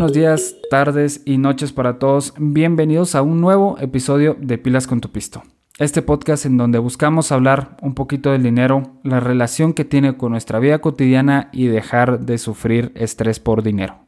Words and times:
buenos 0.00 0.16
días, 0.16 0.56
tardes 0.70 1.20
y 1.26 1.36
noches 1.36 1.74
para 1.74 1.98
todos. 1.98 2.32
Bienvenidos 2.38 3.14
a 3.14 3.20
un 3.20 3.42
nuevo 3.42 3.76
episodio 3.80 4.34
de 4.40 4.56
Pilas 4.56 4.86
con 4.86 5.02
tu 5.02 5.10
Pisto. 5.10 5.42
Este 5.78 6.00
podcast 6.00 6.46
en 6.46 6.56
donde 6.56 6.78
buscamos 6.78 7.32
hablar 7.32 7.76
un 7.82 7.94
poquito 7.94 8.30
del 8.30 8.42
dinero, 8.42 8.94
la 9.04 9.20
relación 9.20 9.74
que 9.74 9.84
tiene 9.84 10.16
con 10.16 10.32
nuestra 10.32 10.58
vida 10.58 10.78
cotidiana 10.78 11.50
y 11.52 11.66
dejar 11.66 12.20
de 12.20 12.38
sufrir 12.38 12.92
estrés 12.94 13.40
por 13.40 13.62
dinero. 13.62 13.98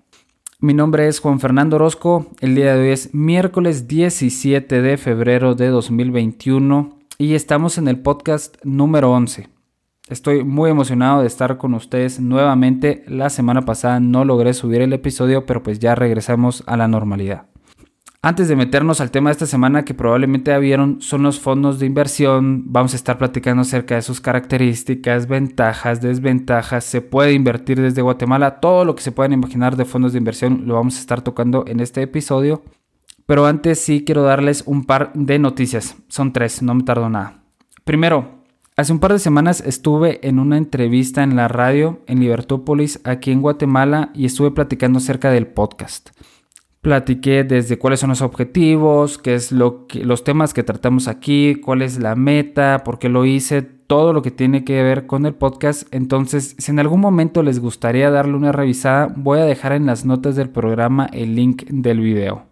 Mi 0.60 0.72
nombre 0.72 1.08
es 1.08 1.20
Juan 1.20 1.40
Fernando 1.40 1.76
Orozco. 1.76 2.26
El 2.40 2.54
día 2.54 2.74
de 2.74 2.84
hoy 2.84 2.88
es 2.88 3.12
miércoles 3.12 3.86
17 3.86 4.80
de 4.80 4.96
febrero 4.96 5.54
de 5.54 5.66
2021 5.66 7.00
y 7.18 7.34
estamos 7.34 7.76
en 7.76 7.88
el 7.88 8.00
podcast 8.00 8.56
número 8.64 9.12
11. 9.12 9.51
Estoy 10.08 10.44
muy 10.44 10.70
emocionado 10.70 11.20
de 11.20 11.28
estar 11.28 11.58
con 11.58 11.74
ustedes 11.74 12.20
nuevamente. 12.20 13.04
La 13.06 13.30
semana 13.30 13.62
pasada 13.62 14.00
no 14.00 14.24
logré 14.24 14.52
subir 14.52 14.80
el 14.82 14.92
episodio, 14.92 15.46
pero 15.46 15.62
pues 15.62 15.78
ya 15.78 15.94
regresamos 15.94 16.64
a 16.66 16.76
la 16.76 16.88
normalidad. 16.88 17.46
Antes 18.24 18.46
de 18.46 18.54
meternos 18.54 19.00
al 19.00 19.10
tema 19.10 19.30
de 19.30 19.32
esta 19.32 19.46
semana 19.46 19.84
que 19.84 19.94
probablemente 19.94 20.52
ya 20.52 20.58
vieron, 20.58 21.00
son 21.00 21.24
los 21.24 21.40
fondos 21.40 21.80
de 21.80 21.86
inversión. 21.86 22.64
Vamos 22.66 22.92
a 22.92 22.96
estar 22.96 23.18
platicando 23.18 23.62
acerca 23.62 23.96
de 23.96 24.02
sus 24.02 24.20
características, 24.20 25.26
ventajas, 25.26 26.00
desventajas. 26.00 26.84
Se 26.84 27.00
puede 27.00 27.32
invertir 27.32 27.80
desde 27.80 28.02
Guatemala. 28.02 28.60
Todo 28.60 28.84
lo 28.84 28.94
que 28.94 29.02
se 29.02 29.10
puedan 29.10 29.32
imaginar 29.32 29.76
de 29.76 29.84
fondos 29.84 30.12
de 30.12 30.18
inversión 30.18 30.64
lo 30.66 30.74
vamos 30.74 30.96
a 30.96 31.00
estar 31.00 31.22
tocando 31.22 31.64
en 31.66 31.80
este 31.80 32.02
episodio. 32.02 32.62
Pero 33.26 33.46
antes 33.46 33.80
sí 33.80 34.04
quiero 34.04 34.22
darles 34.22 34.62
un 34.66 34.84
par 34.84 35.12
de 35.14 35.38
noticias. 35.38 35.96
Son 36.08 36.32
tres, 36.32 36.62
no 36.62 36.74
me 36.74 36.84
tardo 36.84 37.08
nada. 37.08 37.42
Primero, 37.84 38.41
Hace 38.74 38.94
un 38.94 39.00
par 39.00 39.12
de 39.12 39.18
semanas 39.18 39.62
estuve 39.66 40.26
en 40.26 40.38
una 40.38 40.56
entrevista 40.56 41.22
en 41.22 41.36
la 41.36 41.46
radio 41.46 42.00
en 42.06 42.20
Libertópolis, 42.20 43.00
aquí 43.04 43.30
en 43.30 43.42
Guatemala, 43.42 44.10
y 44.14 44.24
estuve 44.24 44.50
platicando 44.50 44.96
acerca 44.96 45.30
del 45.30 45.46
podcast. 45.46 46.08
Platiqué 46.80 47.44
desde 47.44 47.78
cuáles 47.78 48.00
son 48.00 48.08
los 48.08 48.22
objetivos, 48.22 49.18
qué 49.18 49.34
es 49.34 49.52
lo 49.52 49.86
que, 49.86 50.02
los 50.04 50.24
temas 50.24 50.54
que 50.54 50.62
tratamos 50.62 51.06
aquí, 51.06 51.56
cuál 51.56 51.82
es 51.82 51.98
la 51.98 52.14
meta, 52.14 52.82
por 52.82 52.98
qué 52.98 53.10
lo 53.10 53.26
hice, 53.26 53.60
todo 53.60 54.14
lo 54.14 54.22
que 54.22 54.30
tiene 54.30 54.64
que 54.64 54.82
ver 54.82 55.06
con 55.06 55.26
el 55.26 55.34
podcast. 55.34 55.86
Entonces, 55.94 56.56
si 56.58 56.70
en 56.70 56.78
algún 56.78 57.00
momento 57.00 57.42
les 57.42 57.60
gustaría 57.60 58.10
darle 58.10 58.36
una 58.36 58.52
revisada, 58.52 59.12
voy 59.14 59.38
a 59.38 59.44
dejar 59.44 59.72
en 59.72 59.84
las 59.84 60.06
notas 60.06 60.34
del 60.34 60.48
programa 60.48 61.10
el 61.12 61.36
link 61.36 61.64
del 61.68 62.00
video. 62.00 62.51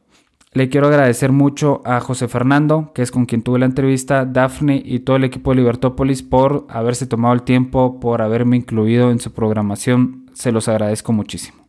Le 0.53 0.69
quiero 0.69 0.89
agradecer 0.89 1.31
mucho 1.31 1.81
a 1.85 2.01
José 2.01 2.27
Fernando, 2.27 2.91
que 2.93 3.03
es 3.03 3.13
con 3.13 3.25
quien 3.25 3.43
tuve 3.43 3.61
la 3.61 3.67
entrevista, 3.67 4.25
Daphne 4.25 4.83
y 4.85 4.99
todo 4.99 5.15
el 5.15 5.23
equipo 5.23 5.51
de 5.51 5.59
Libertópolis 5.59 6.25
por 6.25 6.67
haberse 6.69 7.07
tomado 7.07 7.35
el 7.35 7.43
tiempo, 7.43 8.01
por 8.01 8.21
haberme 8.21 8.57
incluido 8.57 9.13
en 9.13 9.21
su 9.21 9.33
programación. 9.33 10.29
Se 10.33 10.51
los 10.51 10.67
agradezco 10.67 11.13
muchísimo. 11.13 11.69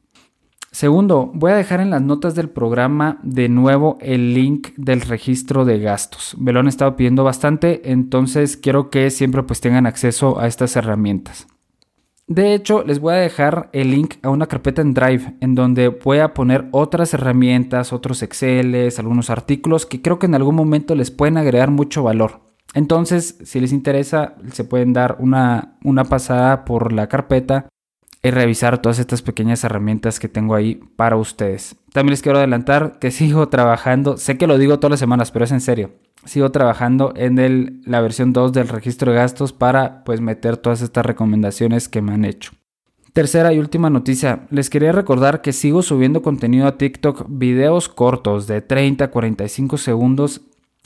Segundo, 0.72 1.30
voy 1.36 1.52
a 1.52 1.56
dejar 1.58 1.80
en 1.80 1.92
las 1.92 2.02
notas 2.02 2.34
del 2.34 2.50
programa 2.50 3.20
de 3.22 3.50
nuevo 3.50 4.00
el 4.02 4.34
link 4.34 4.70
del 4.78 5.02
registro 5.02 5.64
de 5.64 5.78
gastos. 5.78 6.36
Me 6.40 6.52
lo 6.52 6.62
han 6.62 6.68
estado 6.68 6.96
pidiendo 6.96 7.24
bastante, 7.24 7.92
entonces 7.92 8.58
quiero 8.58 8.90
que 8.90 9.12
siempre 9.12 9.44
pues 9.44 9.62
tengan 9.62 9.86
acceso 9.86 10.40
a 10.40 10.48
estas 10.48 10.76
herramientas. 10.76 11.46
De 12.32 12.54
hecho, 12.54 12.86
les 12.86 13.02
voy 13.02 13.14
a 13.14 13.18
dejar 13.18 13.70
el 13.74 13.92
link 13.92 14.16
a 14.22 14.30
una 14.30 14.48
carpeta 14.48 14.82
en 14.82 14.94
Drive 14.94 15.36
en 15.42 15.54
donde 15.54 15.90
voy 15.90 16.20
a 16.20 16.34
poner 16.34 16.70
otras 16.72 17.14
herramientas, 17.14 17.92
otros 17.92 18.24
Exceles, 18.24 19.00
algunos 19.00 19.30
artículos 19.30 19.86
que 19.86 20.02
creo 20.02 20.18
que 20.18 20.28
en 20.28 20.36
algún 20.36 20.56
momento 20.56 20.96
les 20.96 21.12
pueden 21.12 21.36
agregar 21.36 21.72
mucho 21.72 22.04
valor. 22.04 22.40
Entonces, 22.74 23.38
si 23.44 23.60
les 23.60 23.74
interesa, 23.74 24.36
se 24.54 24.64
pueden 24.64 24.94
dar 24.94 25.18
una, 25.20 25.76
una 25.84 26.06
pasada 26.06 26.64
por 26.64 26.94
la 26.94 27.08
carpeta 27.10 27.68
y 28.24 28.32
revisar 28.32 28.82
todas 28.82 29.00
estas 29.00 29.22
pequeñas 29.22 29.66
herramientas 29.66 30.18
que 30.18 30.30
tengo 30.30 30.56
ahí 30.56 30.76
para 30.96 31.18
ustedes. 31.18 31.76
También 31.92 32.12
les 32.12 32.22
quiero 32.22 32.38
adelantar 32.38 32.98
que 33.00 33.12
sigo 33.12 33.50
trabajando, 33.50 34.16
sé 34.16 34.38
que 34.38 34.48
lo 34.48 34.58
digo 34.58 34.80
todas 34.80 34.92
las 34.92 35.00
semanas, 35.02 35.32
pero 35.32 35.44
es 35.44 35.52
en 35.52 35.60
serio 35.60 35.92
sigo 36.26 36.52
trabajando 36.52 37.14
en 37.16 37.82
la 37.86 38.02
versión 38.02 38.34
2 38.34 38.54
del 38.54 38.68
registro 38.68 39.12
de 39.12 39.18
gastos 39.18 39.54
para 39.54 40.04
pues 40.04 40.22
meter 40.22 40.58
todas 40.58 40.82
estas 40.82 41.06
recomendaciones 41.06 41.90
que 41.90 42.02
me 42.02 42.14
han 42.14 42.26
hecho. 42.26 42.52
Tercera 43.14 43.52
y 43.52 43.60
última 43.60 43.90
noticia, 43.90 44.48
les 44.52 44.70
quería 44.70 44.94
recordar 44.94 45.42
que 45.42 45.52
sigo 45.52 45.82
subiendo 45.82 46.22
contenido 46.22 46.66
a 46.66 46.78
TikTok, 46.78 47.26
videos 47.28 47.90
cortos 47.90 48.48
de 48.48 48.62
30 48.62 49.06
a 49.06 49.12
45 49.12 49.78
segundos 49.78 50.42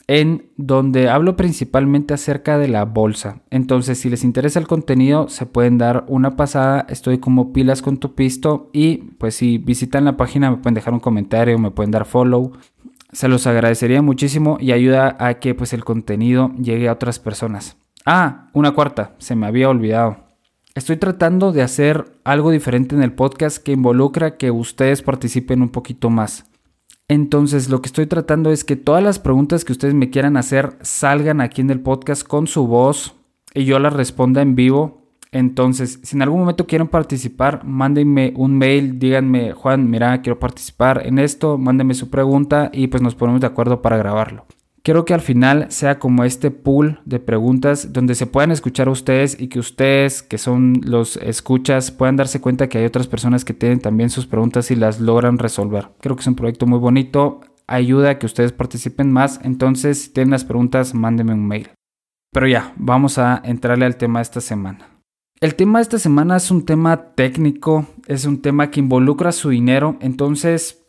en 0.08 0.50
donde 0.56 1.10
hablo 1.10 1.36
principalmente 1.36 2.14
acerca 2.14 2.58
de 2.58 2.68
la 2.68 2.86
bolsa. 2.86 3.42
Entonces, 3.50 4.00
si 4.00 4.10
les 4.10 4.24
interesa 4.24 4.60
el 4.60 4.68
contenido, 4.68 5.28
se 5.30 5.46
pueden 5.46 5.78
dar 5.78 6.06
una 6.08 6.36
pasada. 6.36 6.86
Estoy 6.90 7.18
como 7.18 7.54
pilas 7.54 7.82
con 7.82 7.98
tu 7.98 8.14
pisto 8.14 8.70
y 8.72 8.98
pues 9.18 9.36
si 9.36 9.58
visitan 9.58 10.06
la 10.06 10.18
página 10.18 10.52
me 10.52 10.58
pueden 10.58 10.76
dejar 10.76 10.94
un 10.94 11.00
comentario, 11.00 11.58
me 11.58 11.72
pueden 11.72 11.92
dar 11.92 12.06
follow 12.06 12.54
se 13.16 13.30
los 13.30 13.48
agradecería 13.48 14.02
muchísimo 14.02 14.58
y 14.60 14.74
ayuda 14.74 15.16
a 15.22 15.36
que 15.36 15.56
pues 15.56 15.72
el 15.72 15.86
contenido 15.86 16.52
llegue 16.62 16.90
a 16.90 16.94
otras 16.94 17.18
personas. 17.18 17.78
Ah, 18.06 18.50
una 18.52 18.72
cuarta, 18.72 19.16
se 19.20 19.36
me 19.36 19.48
había 19.48 19.70
olvidado. 19.70 20.18
Estoy 20.76 20.98
tratando 20.98 21.54
de 21.54 21.62
hacer 21.62 22.20
algo 22.26 22.52
diferente 22.52 22.94
en 22.94 23.02
el 23.02 23.14
podcast 23.14 23.64
que 23.64 23.72
involucra 23.72 24.36
que 24.36 24.52
ustedes 24.52 25.02
participen 25.02 25.62
un 25.62 25.70
poquito 25.70 26.10
más. 26.10 26.44
Entonces 27.08 27.70
lo 27.70 27.82
que 27.82 27.88
estoy 27.88 28.06
tratando 28.06 28.52
es 28.52 28.66
que 28.66 28.76
todas 28.76 29.02
las 29.02 29.18
preguntas 29.18 29.64
que 29.64 29.72
ustedes 29.72 29.94
me 29.94 30.10
quieran 30.10 30.36
hacer 30.36 30.78
salgan 30.82 31.40
aquí 31.40 31.62
en 31.62 31.70
el 31.70 31.80
podcast 31.80 32.28
con 32.28 32.48
su 32.48 32.68
voz 32.68 33.16
y 33.54 33.64
yo 33.64 33.80
las 33.80 33.94
responda 33.94 34.42
en 34.42 34.56
vivo 34.56 35.05
entonces, 35.32 36.00
si 36.04 36.16
en 36.16 36.22
algún 36.22 36.40
momento 36.40 36.66
quieren 36.66 36.88
participar, 36.88 37.66
mándenme 37.66 38.34
un 38.36 38.58
mail, 38.58 39.00
díganme, 39.00 39.52
Juan, 39.52 39.90
mira, 39.90 40.22
quiero 40.22 40.40
participar 40.40 41.06
en 41.06 41.20
esto, 41.20 41.58
mándenme 41.58 41.94
su 41.94 42.10
pregunta 42.10 42.70
y 42.74 42.88
pues 42.88 43.04
nos 43.04 43.16
ponemos 43.16 43.42
de 43.42 43.48
acuerdo 43.48 43.82
para 43.82 43.98
grabarlo. 43.98 44.46
Quiero 44.86 45.04
que 45.04 45.16
al 45.16 45.22
final 45.22 45.66
sea 45.72 45.98
como 45.98 46.24
este 46.26 46.52
pool 46.52 47.00
de 47.06 47.20
preguntas 47.20 47.92
donde 47.92 48.14
se 48.14 48.28
puedan 48.28 48.52
escuchar 48.52 48.88
a 48.88 48.92
ustedes 48.92 49.36
y 49.40 49.48
que 49.48 49.58
ustedes, 49.58 50.22
que 50.22 50.38
son 50.38 50.80
los 50.84 51.18
escuchas, 51.18 51.90
puedan 51.90 52.18
darse 52.18 52.40
cuenta 52.40 52.70
que 52.70 52.78
hay 52.78 52.86
otras 52.86 53.08
personas 53.08 53.44
que 53.44 53.56
tienen 53.56 53.80
también 53.80 54.12
sus 54.12 54.28
preguntas 54.28 54.70
y 54.70 54.76
las 54.76 55.00
logran 55.00 55.40
resolver. 55.40 55.90
Creo 56.02 56.16
que 56.16 56.22
es 56.22 56.28
un 56.28 56.36
proyecto 56.36 56.68
muy 56.68 56.78
bonito, 56.78 57.42
ayuda 57.66 58.12
a 58.12 58.20
que 58.20 58.28
ustedes 58.28 58.52
participen 58.52 59.12
más, 59.12 59.40
entonces 59.44 60.04
si 60.04 60.14
tienen 60.14 60.32
las 60.32 60.46
preguntas, 60.46 60.94
mándenme 60.94 61.34
un 61.34 61.48
mail. 61.48 61.70
Pero 62.32 62.48
ya, 62.48 62.74
vamos 62.78 63.18
a 63.18 63.42
entrarle 63.44 63.86
al 63.86 63.98
tema 63.98 64.20
de 64.20 64.24
esta 64.24 64.40
semana. 64.40 64.95
El 65.42 65.56
tema 65.56 65.80
de 65.80 65.84
esta 65.84 66.00
semana 66.00 66.38
es 66.38 66.50
un 66.50 66.66
tema 66.66 67.14
técnico, 67.14 67.86
es 68.08 68.26
un 68.26 68.42
tema 68.42 68.72
que 68.72 68.80
involucra 68.80 69.34
su 69.34 69.50
dinero, 69.50 69.98
entonces 70.00 70.86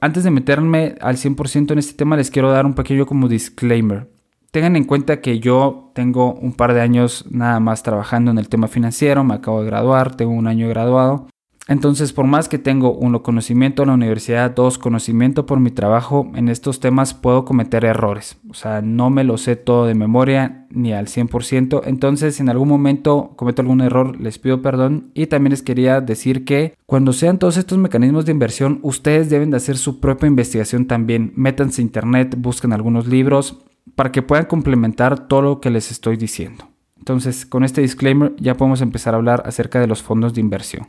antes 0.00 0.22
de 0.22 0.30
meterme 0.30 0.94
al 1.00 1.16
100% 1.16 1.72
en 1.72 1.78
este 1.78 1.94
tema 1.94 2.16
les 2.16 2.30
quiero 2.30 2.52
dar 2.52 2.66
un 2.66 2.74
pequeño 2.74 3.04
como 3.04 3.26
disclaimer. 3.26 4.10
Tengan 4.52 4.76
en 4.76 4.84
cuenta 4.84 5.20
que 5.20 5.40
yo 5.40 5.90
tengo 5.92 6.34
un 6.34 6.52
par 6.52 6.72
de 6.72 6.82
años 6.82 7.24
nada 7.28 7.58
más 7.58 7.82
trabajando 7.82 8.30
en 8.30 8.38
el 8.38 8.48
tema 8.48 8.68
financiero, 8.68 9.24
me 9.24 9.34
acabo 9.34 9.60
de 9.60 9.66
graduar, 9.66 10.14
tengo 10.14 10.32
un 10.32 10.46
año 10.46 10.68
graduado 10.68 11.26
entonces, 11.66 12.12
por 12.12 12.26
más 12.26 12.50
que 12.50 12.58
tengo 12.58 12.92
uno 12.92 13.22
conocimiento 13.22 13.82
en 13.82 13.88
la 13.88 13.94
universidad, 13.94 14.50
dos 14.50 14.76
conocimiento 14.76 15.46
por 15.46 15.60
mi 15.60 15.70
trabajo 15.70 16.30
en 16.34 16.50
estos 16.50 16.78
temas, 16.78 17.14
puedo 17.14 17.46
cometer 17.46 17.86
errores. 17.86 18.36
O 18.50 18.54
sea, 18.54 18.82
no 18.82 19.08
me 19.08 19.24
lo 19.24 19.38
sé 19.38 19.56
todo 19.56 19.86
de 19.86 19.94
memoria 19.94 20.66
ni 20.68 20.92
al 20.92 21.06
100%. 21.06 21.80
Entonces, 21.86 22.36
si 22.36 22.42
en 22.42 22.50
algún 22.50 22.68
momento 22.68 23.32
cometo 23.36 23.62
algún 23.62 23.80
error, 23.80 24.20
les 24.20 24.38
pido 24.38 24.60
perdón. 24.60 25.10
Y 25.14 25.26
también 25.26 25.52
les 25.52 25.62
quería 25.62 26.02
decir 26.02 26.44
que 26.44 26.76
cuando 26.84 27.14
sean 27.14 27.38
todos 27.38 27.56
estos 27.56 27.78
mecanismos 27.78 28.26
de 28.26 28.32
inversión, 28.32 28.80
ustedes 28.82 29.30
deben 29.30 29.50
de 29.50 29.56
hacer 29.56 29.78
su 29.78 30.00
propia 30.00 30.26
investigación 30.26 30.86
también. 30.86 31.32
Métanse 31.34 31.80
a 31.80 31.84
internet, 31.84 32.34
busquen 32.36 32.74
algunos 32.74 33.06
libros 33.06 33.64
para 33.94 34.12
que 34.12 34.20
puedan 34.20 34.44
complementar 34.44 35.28
todo 35.28 35.40
lo 35.40 35.60
que 35.62 35.70
les 35.70 35.90
estoy 35.90 36.18
diciendo. 36.18 36.68
Entonces, 36.98 37.46
con 37.46 37.64
este 37.64 37.80
disclaimer 37.80 38.34
ya 38.38 38.54
podemos 38.54 38.82
empezar 38.82 39.14
a 39.14 39.16
hablar 39.16 39.42
acerca 39.46 39.80
de 39.80 39.86
los 39.86 40.02
fondos 40.02 40.34
de 40.34 40.40
inversión. 40.42 40.88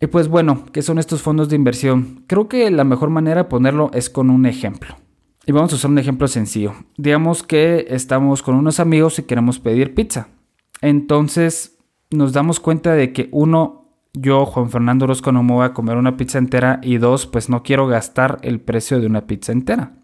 Y 0.00 0.08
pues 0.08 0.28
bueno, 0.28 0.64
¿qué 0.72 0.82
son 0.82 0.98
estos 0.98 1.22
fondos 1.22 1.48
de 1.48 1.56
inversión? 1.56 2.24
Creo 2.26 2.48
que 2.48 2.70
la 2.70 2.84
mejor 2.84 3.10
manera 3.10 3.44
de 3.44 3.48
ponerlo 3.48 3.90
es 3.94 4.10
con 4.10 4.30
un 4.30 4.46
ejemplo. 4.46 4.96
Y 5.46 5.52
vamos 5.52 5.72
a 5.72 5.76
usar 5.76 5.90
un 5.90 5.98
ejemplo 5.98 6.28
sencillo. 6.28 6.74
Digamos 6.96 7.42
que 7.42 7.86
estamos 7.88 8.42
con 8.42 8.56
unos 8.56 8.80
amigos 8.80 9.18
y 9.18 9.22
queremos 9.22 9.58
pedir 9.58 9.94
pizza. 9.94 10.28
Entonces 10.82 11.78
nos 12.10 12.32
damos 12.32 12.60
cuenta 12.60 12.92
de 12.94 13.12
que 13.12 13.28
uno, 13.32 13.92
yo, 14.12 14.44
Juan 14.44 14.70
Fernando 14.70 15.04
Orozco, 15.04 15.32
no 15.32 15.42
me 15.42 15.54
voy 15.54 15.64
a 15.64 15.72
comer 15.72 15.96
una 15.96 16.16
pizza 16.16 16.38
entera 16.38 16.80
y 16.82 16.98
dos, 16.98 17.26
pues 17.26 17.48
no 17.48 17.62
quiero 17.62 17.86
gastar 17.86 18.38
el 18.42 18.60
precio 18.60 19.00
de 19.00 19.06
una 19.06 19.26
pizza 19.26 19.52
entera. 19.52 19.94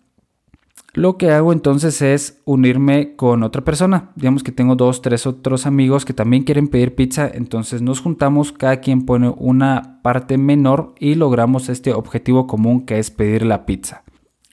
Lo 0.95 1.17
que 1.17 1.31
hago 1.31 1.55
entonces 1.55 2.03
es 2.03 2.43
unirme 2.45 3.17
con 3.17 3.43
otra 3.43 3.65
persona. 3.65 4.11
Digamos 4.15 4.43
que 4.43 4.53
tengo 4.53 4.77
dos, 4.77 5.01
tres 5.01 5.27
otros 5.27 5.65
amigos 5.65 6.05
que 6.05 6.13
también 6.13 6.43
quieren 6.43 6.69
pedir 6.69 6.95
pizza. 6.95 7.31
Entonces 7.33 7.81
nos 7.81 8.01
juntamos, 8.01 8.53
cada 8.53 8.81
quien 8.81 9.07
pone 9.07 9.33
una 9.39 10.01
parte 10.03 10.37
menor 10.37 10.95
y 10.99 11.15
logramos 11.15 11.71
este 11.71 11.95
objetivo 11.95 12.47
común 12.47 12.85
que 12.85 12.99
es 12.99 13.11
pedir 13.11 13.47
la 13.47 13.65
pizza. 13.65 14.05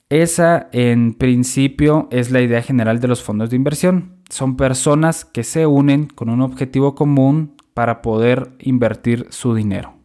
Esa 0.08 0.70
en 0.72 1.12
principio 1.12 2.08
es 2.10 2.30
la 2.30 2.40
idea 2.40 2.62
general 2.62 3.00
de 3.00 3.08
los 3.08 3.22
fondos 3.22 3.50
de 3.50 3.56
inversión. 3.56 4.16
Son 4.30 4.56
personas 4.56 5.26
que 5.26 5.44
se 5.44 5.66
unen 5.66 6.06
con 6.06 6.30
un 6.30 6.40
objetivo 6.40 6.94
común 6.94 7.54
para 7.74 8.00
poder 8.00 8.52
invertir 8.58 9.26
su 9.28 9.54
dinero. 9.54 9.99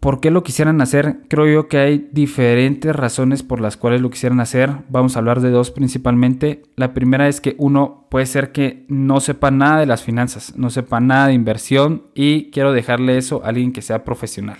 ¿Por 0.00 0.20
qué 0.20 0.30
lo 0.30 0.42
quisieran 0.42 0.80
hacer? 0.80 1.20
Creo 1.28 1.46
yo 1.46 1.68
que 1.68 1.78
hay 1.78 2.08
diferentes 2.12 2.94
razones 2.94 3.42
por 3.42 3.60
las 3.60 3.76
cuales 3.76 4.00
lo 4.00 4.10
quisieran 4.10 4.40
hacer. 4.40 4.72
Vamos 4.88 5.16
a 5.16 5.20
hablar 5.20 5.40
de 5.40 5.50
dos 5.50 5.70
principalmente. 5.70 6.62
La 6.76 6.94
primera 6.94 7.28
es 7.28 7.40
que 7.40 7.54
uno 7.58 8.06
puede 8.10 8.26
ser 8.26 8.52
que 8.52 8.84
no 8.88 9.20
sepa 9.20 9.50
nada 9.50 9.80
de 9.80 9.86
las 9.86 10.02
finanzas, 10.02 10.54
no 10.56 10.70
sepa 10.70 11.00
nada 11.00 11.28
de 11.28 11.34
inversión 11.34 12.04
y 12.14 12.50
quiero 12.50 12.72
dejarle 12.72 13.16
eso 13.18 13.42
a 13.44 13.48
alguien 13.48 13.72
que 13.72 13.82
sea 13.82 14.04
profesional. 14.04 14.58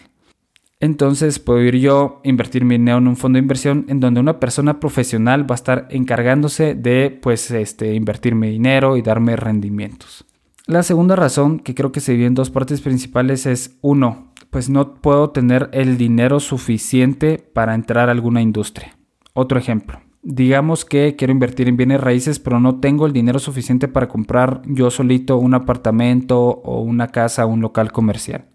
Entonces 0.79 1.39
puedo 1.39 1.63
ir 1.63 1.77
yo 1.77 2.21
invertir 2.23 2.65
mi 2.65 2.77
dinero 2.77 2.99
en 2.99 3.09
un 3.09 3.17
fondo 3.17 3.39
de 3.39 3.43
inversión 3.43 3.87
en 3.89 3.99
donde 4.01 4.21
una 4.21 4.39
persona 4.39 4.79
profesional 4.79 5.51
va 5.51 5.55
a 5.55 5.57
estar 5.57 5.89
encargándose 5.91 6.75
de 6.75 7.19
pues 7.23 7.51
este 7.51 7.95
invertir 7.95 8.35
mi 8.35 8.51
dinero 8.51 8.97
y 8.97 9.03
darme 9.03 9.37
rendimientos. 9.37 10.27
La 10.69 10.83
segunda 10.83 11.15
razón 11.15 11.61
que 11.61 11.77
creo 11.77 11.93
que 11.93 12.01
se 12.01 12.11
divide 12.11 12.27
en 12.27 12.35
dos 12.35 12.51
partes 12.51 12.81
principales 12.81 13.47
es 13.47 13.79
uno, 13.83 14.33
pues 14.51 14.69
no 14.69 14.95
puedo 14.95 15.31
tener 15.31 15.71
el 15.73 15.97
dinero 15.97 16.41
suficiente 16.41 17.39
para 17.39 17.73
entrar 17.73 18.09
a 18.09 18.13
alguna 18.13 18.43
industria. 18.43 18.99
Otro 19.33 19.61
ejemplo, 19.61 20.01
digamos 20.25 20.85
que 20.85 21.15
quiero 21.15 21.31
invertir 21.31 21.69
en 21.69 21.77
bienes 21.77 22.01
raíces, 22.01 22.41
pero 22.41 22.59
no 22.59 22.81
tengo 22.81 23.07
el 23.07 23.13
dinero 23.13 23.39
suficiente 23.39 23.87
para 23.87 24.09
comprar 24.09 24.63
yo 24.67 24.91
solito 24.91 25.37
un 25.37 25.55
apartamento 25.55 26.41
o 26.41 26.81
una 26.81 27.07
casa 27.09 27.47
o 27.47 27.49
un 27.49 27.61
local 27.61 27.93
comercial. 27.93 28.47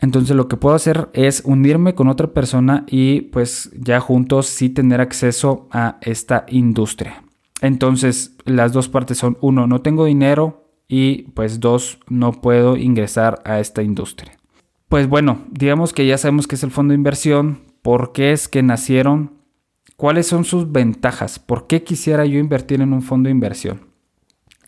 Entonces 0.00 0.36
lo 0.36 0.46
que 0.46 0.56
puedo 0.56 0.76
hacer 0.76 1.08
es 1.14 1.42
unirme 1.44 1.96
con 1.96 2.06
otra 2.06 2.28
persona 2.28 2.84
y 2.86 3.22
pues 3.22 3.72
ya 3.76 3.98
juntos 3.98 4.46
sí 4.46 4.68
tener 4.68 5.00
acceso 5.00 5.66
a 5.72 5.98
esta 6.00 6.46
industria. 6.46 7.24
Entonces 7.60 8.36
las 8.44 8.72
dos 8.72 8.88
partes 8.88 9.18
son 9.18 9.36
uno, 9.40 9.66
no 9.66 9.80
tengo 9.80 10.04
dinero 10.04 10.65
y 10.88 11.24
pues 11.32 11.60
dos, 11.60 11.98
no 12.08 12.32
puedo 12.32 12.76
ingresar 12.76 13.42
a 13.44 13.60
esta 13.60 13.82
industria. 13.82 14.32
Pues 14.88 15.08
bueno, 15.08 15.44
digamos 15.50 15.92
que 15.92 16.06
ya 16.06 16.16
sabemos 16.16 16.46
qué 16.46 16.54
es 16.54 16.62
el 16.62 16.70
fondo 16.70 16.92
de 16.92 16.96
inversión, 16.96 17.62
por 17.82 18.12
qué 18.12 18.32
es 18.32 18.48
que 18.48 18.62
nacieron, 18.62 19.42
cuáles 19.96 20.26
son 20.26 20.44
sus 20.44 20.70
ventajas, 20.70 21.38
por 21.38 21.66
qué 21.66 21.82
quisiera 21.82 22.24
yo 22.24 22.38
invertir 22.38 22.80
en 22.80 22.92
un 22.92 23.02
fondo 23.02 23.28
de 23.28 23.32
inversión. 23.32 23.80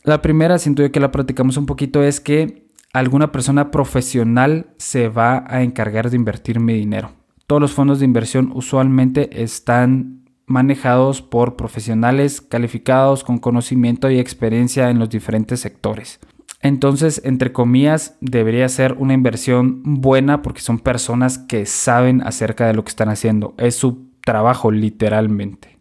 La 0.03 0.23
primera, 0.23 0.59
siento 0.59 0.83
yo 0.83 0.91
que 0.91 1.01
la 1.01 1.13
practicamos 1.13 1.57
un 1.57 1.67
poquito, 1.67 2.03
es 2.03 2.21
que 2.21 2.69
alguna 2.93 3.31
persona 3.31 3.71
profesional 3.71 4.75
se 4.79 5.09
va 5.09 5.45
a 5.47 5.63
encargar 5.63 6.11
de 6.11 6.17
invertir 6.17 6.61
mi 6.61 6.75
dinero. 6.75 7.13
Todos 7.47 7.63
los 7.63 7.73
fondos 7.73 7.99
de 7.99 8.05
inversión 8.05 8.51
usualmente 8.55 9.43
están 9.43 10.18
manejados 10.49 11.23
por 11.23 11.57
profesionales 11.57 12.41
calificados 12.41 13.23
con 13.23 13.39
conocimiento 13.39 14.11
y 14.11 14.19
experiencia 14.19 14.91
en 14.91 14.99
los 14.99 15.09
diferentes 15.11 15.61
sectores. 15.61 16.21
Entonces, 16.61 17.21
entre 17.25 17.53
comillas, 17.53 18.17
debería 18.21 18.69
ser 18.69 18.95
una 18.99 19.15
inversión 19.15 19.83
buena 19.85 20.43
porque 20.43 20.61
son 20.61 20.81
personas 20.81 21.39
que 21.39 21.67
saben 21.67 22.21
acerca 22.23 22.67
de 22.67 22.75
lo 22.75 22.83
que 22.83 22.91
están 22.91 23.09
haciendo. 23.09 23.55
Es 23.59 23.77
su 23.77 24.09
trabajo 24.25 24.73
literalmente. 24.73 25.79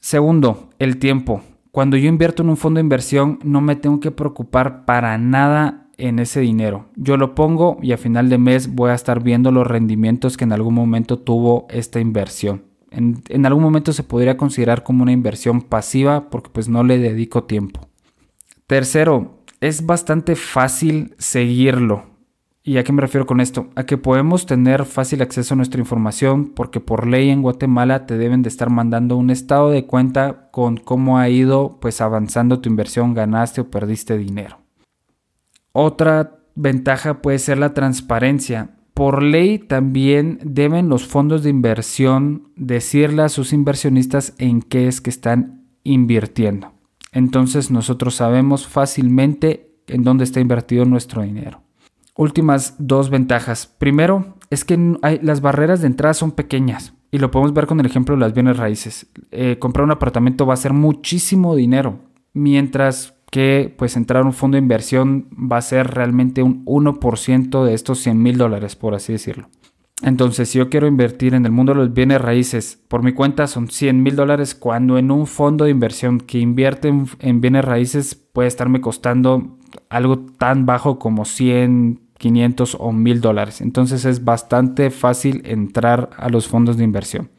Segundo, 0.00 0.70
el 0.78 0.98
tiempo. 0.98 1.42
Cuando 1.72 1.96
yo 1.96 2.08
invierto 2.08 2.42
en 2.42 2.50
un 2.50 2.56
fondo 2.56 2.78
de 2.78 2.82
inversión 2.82 3.38
no 3.42 3.60
me 3.60 3.76
tengo 3.76 4.00
que 4.00 4.10
preocupar 4.10 4.84
para 4.84 5.18
nada 5.18 5.88
en 5.98 6.18
ese 6.18 6.40
dinero. 6.40 6.86
Yo 6.96 7.16
lo 7.16 7.34
pongo 7.34 7.78
y 7.82 7.92
a 7.92 7.98
final 7.98 8.28
de 8.28 8.38
mes 8.38 8.74
voy 8.74 8.90
a 8.90 8.94
estar 8.94 9.22
viendo 9.22 9.50
los 9.52 9.66
rendimientos 9.66 10.36
que 10.36 10.44
en 10.44 10.52
algún 10.52 10.74
momento 10.74 11.18
tuvo 11.18 11.66
esta 11.70 12.00
inversión. 12.00 12.69
En, 12.90 13.46
algún 13.46 13.62
momento 13.62 13.92
se 13.92 14.02
podría 14.02 14.36
considerar 14.36 14.82
como 14.82 15.02
una 15.02 15.12
inversión 15.12 15.62
pasiva 15.62 16.28
porque 16.30 16.50
pues 16.50 16.68
no 16.68 16.82
le 16.82 16.98
dedico 16.98 17.44
tiempo. 17.44 17.88
Tercero, 18.66 19.38
es 19.60 19.86
bastante 19.86 20.36
fácil 20.36 21.14
seguirlo. 21.18 22.04
¿Y 22.62 22.76
a 22.76 22.84
qué 22.84 22.92
me 22.92 23.00
refiero 23.00 23.26
con 23.26 23.40
esto? 23.40 23.68
A 23.74 23.84
que 23.84 23.96
podemos 23.96 24.44
tener 24.44 24.84
fácil 24.84 25.22
acceso 25.22 25.54
a 25.54 25.56
nuestra 25.56 25.80
información 25.80 26.52
porque 26.54 26.78
por 26.78 27.06
ley 27.06 27.30
en 27.30 27.42
Guatemala 27.42 28.06
te 28.06 28.18
deben 28.18 28.42
de 28.42 28.48
estar 28.48 28.70
mandando 28.70 29.16
un 29.16 29.30
estado 29.30 29.70
de 29.70 29.86
cuenta 29.86 30.50
con 30.50 30.76
cómo 30.76 31.18
ha 31.18 31.28
ido 31.28 31.78
pues 31.80 32.00
avanzando 32.00 32.60
tu 32.60 32.68
inversión, 32.68 33.14
ganaste 33.14 33.62
o 33.62 33.70
perdiste 33.70 34.18
dinero. 34.18 34.58
Otra 35.72 36.38
ventaja 36.54 37.22
puede 37.22 37.38
ser 37.38 37.58
la 37.58 37.72
transparencia. 37.72 38.70
Por 39.00 39.22
ley 39.22 39.58
también 39.58 40.38
deben 40.44 40.90
los 40.90 41.06
fondos 41.06 41.42
de 41.42 41.48
inversión 41.48 42.50
decirle 42.54 43.22
a 43.22 43.30
sus 43.30 43.54
inversionistas 43.54 44.34
en 44.36 44.60
qué 44.60 44.88
es 44.88 45.00
que 45.00 45.08
están 45.08 45.64
invirtiendo. 45.84 46.74
Entonces 47.10 47.70
nosotros 47.70 48.16
sabemos 48.16 48.66
fácilmente 48.66 49.72
en 49.86 50.04
dónde 50.04 50.24
está 50.24 50.40
invertido 50.40 50.84
nuestro 50.84 51.22
dinero. 51.22 51.62
Últimas 52.14 52.74
dos 52.78 53.08
ventajas. 53.08 53.74
Primero 53.78 54.36
es 54.50 54.66
que 54.66 54.76
las 55.22 55.40
barreras 55.40 55.80
de 55.80 55.86
entrada 55.86 56.12
son 56.12 56.32
pequeñas 56.32 56.92
y 57.10 57.16
lo 57.16 57.30
podemos 57.30 57.54
ver 57.54 57.66
con 57.66 57.80
el 57.80 57.86
ejemplo 57.86 58.16
de 58.16 58.20
las 58.20 58.34
bienes 58.34 58.58
raíces. 58.58 59.06
Eh, 59.30 59.56
comprar 59.58 59.86
un 59.86 59.92
apartamento 59.92 60.44
va 60.44 60.52
a 60.52 60.58
ser 60.58 60.74
muchísimo 60.74 61.56
dinero, 61.56 62.00
mientras 62.34 63.14
que 63.30 63.74
pues 63.78 63.96
entrar 63.96 64.22
a 64.22 64.26
un 64.26 64.32
fondo 64.32 64.56
de 64.56 64.62
inversión 64.62 65.28
va 65.30 65.58
a 65.58 65.62
ser 65.62 65.88
realmente 65.88 66.42
un 66.42 66.64
1% 66.64 67.64
de 67.64 67.74
estos 67.74 68.00
100 68.00 68.22
mil 68.22 68.36
dólares, 68.36 68.76
por 68.76 68.94
así 68.94 69.12
decirlo. 69.12 69.48
Entonces, 70.02 70.48
si 70.48 70.58
yo 70.58 70.70
quiero 70.70 70.86
invertir 70.86 71.34
en 71.34 71.44
el 71.44 71.52
mundo 71.52 71.72
de 71.72 71.80
los 71.80 71.92
bienes 71.92 72.20
raíces, 72.20 72.82
por 72.88 73.02
mi 73.02 73.12
cuenta 73.12 73.46
son 73.46 73.68
100 73.68 74.02
mil 74.02 74.16
dólares, 74.16 74.54
cuando 74.54 74.96
en 74.96 75.10
un 75.10 75.26
fondo 75.26 75.64
de 75.64 75.70
inversión 75.70 76.18
que 76.20 76.38
invierte 76.38 76.92
en, 77.18 77.40
bienes 77.40 77.64
raíces 77.64 78.14
puede 78.14 78.48
estarme 78.48 78.80
costando 78.80 79.58
algo 79.90 80.20
tan 80.38 80.64
bajo 80.64 80.98
como 80.98 81.26
100, 81.26 82.00
500 82.16 82.76
o 82.80 82.92
1000 82.92 83.20
dólares. 83.20 83.60
Entonces 83.60 84.04
es 84.06 84.24
bastante 84.24 84.90
fácil 84.90 85.42
entrar 85.44 86.10
a 86.16 86.30
los 86.30 86.48
fondos 86.48 86.78
de 86.78 86.84
inversión. 86.84 87.30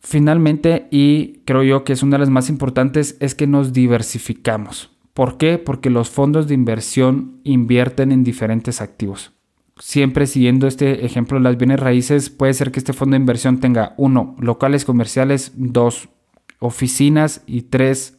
Finalmente, 0.00 0.88
y 0.90 1.40
creo 1.44 1.62
yo 1.62 1.84
que 1.84 1.94
es 1.94 2.02
una 2.02 2.16
de 2.16 2.20
las 2.20 2.30
más 2.30 2.50
importantes, 2.50 3.16
es 3.20 3.34
que 3.34 3.46
nos 3.46 3.72
diversificamos. 3.72 4.91
¿Por 5.14 5.36
qué? 5.36 5.58
Porque 5.58 5.90
los 5.90 6.10
fondos 6.10 6.48
de 6.48 6.54
inversión 6.54 7.40
invierten 7.44 8.12
en 8.12 8.24
diferentes 8.24 8.80
activos. 8.80 9.32
Siempre 9.78 10.26
siguiendo 10.26 10.66
este 10.66 11.04
ejemplo 11.04 11.38
las 11.38 11.58
bienes 11.58 11.80
raíces, 11.80 12.30
puede 12.30 12.54
ser 12.54 12.70
que 12.72 12.78
este 12.78 12.92
fondo 12.92 13.14
de 13.14 13.20
inversión 13.20 13.58
tenga 13.60 13.94
uno, 13.96 14.36
locales 14.38 14.84
comerciales, 14.84 15.52
dos, 15.56 16.08
oficinas 16.60 17.42
y 17.46 17.62
tres, 17.62 18.18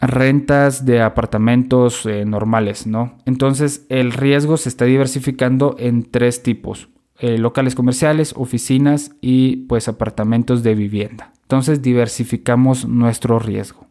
rentas 0.00 0.86
de 0.86 1.02
apartamentos 1.02 2.06
eh, 2.06 2.24
normales, 2.24 2.86
¿no? 2.86 3.18
Entonces 3.26 3.86
el 3.88 4.12
riesgo 4.12 4.56
se 4.56 4.70
está 4.70 4.86
diversificando 4.86 5.76
en 5.78 6.10
tres 6.10 6.42
tipos, 6.42 6.88
eh, 7.18 7.38
locales 7.38 7.74
comerciales, 7.74 8.32
oficinas 8.36 9.12
y 9.20 9.56
pues 9.68 9.88
apartamentos 9.88 10.62
de 10.62 10.74
vivienda. 10.74 11.32
Entonces 11.42 11.82
diversificamos 11.82 12.86
nuestro 12.86 13.38
riesgo. 13.38 13.89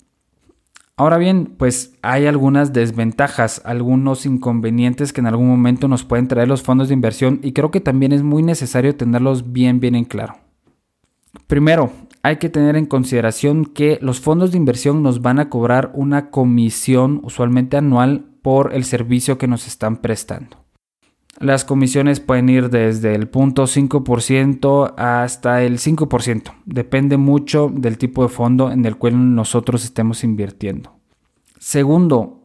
Ahora 0.99 1.17
bien, 1.17 1.55
pues 1.57 1.93
hay 2.01 2.25
algunas 2.25 2.73
desventajas, 2.73 3.61
algunos 3.63 4.25
inconvenientes 4.25 5.13
que 5.13 5.21
en 5.21 5.27
algún 5.27 5.47
momento 5.47 5.87
nos 5.87 6.03
pueden 6.03 6.27
traer 6.27 6.49
los 6.49 6.61
fondos 6.61 6.89
de 6.89 6.93
inversión 6.93 7.39
y 7.41 7.53
creo 7.53 7.71
que 7.71 7.79
también 7.79 8.11
es 8.11 8.21
muy 8.21 8.43
necesario 8.43 8.93
tenerlos 8.97 9.53
bien 9.53 9.79
bien 9.79 9.95
en 9.95 10.03
claro. 10.03 10.35
Primero, 11.47 11.93
hay 12.21 12.35
que 12.35 12.49
tener 12.49 12.75
en 12.75 12.85
consideración 12.85 13.63
que 13.63 13.97
los 14.01 14.19
fondos 14.19 14.51
de 14.51 14.57
inversión 14.57 15.01
nos 15.01 15.21
van 15.21 15.39
a 15.39 15.49
cobrar 15.49 15.91
una 15.93 16.31
comisión 16.31 17.21
usualmente 17.23 17.77
anual 17.77 18.25
por 18.41 18.73
el 18.73 18.83
servicio 18.83 19.37
que 19.37 19.47
nos 19.47 19.67
están 19.67 20.01
prestando. 20.01 20.57
Las 21.39 21.63
comisiones 21.63 22.19
pueden 22.19 22.49
ir 22.49 22.69
desde 22.69 23.15
el 23.15 23.31
0.5% 23.31 24.93
hasta 24.97 25.63
el 25.63 25.79
5%. 25.79 26.53
Depende 26.65 27.15
mucho 27.15 27.71
del 27.73 27.97
tipo 27.97 28.23
de 28.23 28.29
fondo 28.29 28.71
en 28.71 28.85
el 28.85 28.97
cual 28.97 29.35
nosotros 29.35 29.85
estemos 29.85 30.25
invirtiendo. 30.25 30.97
Segundo, 31.57 32.39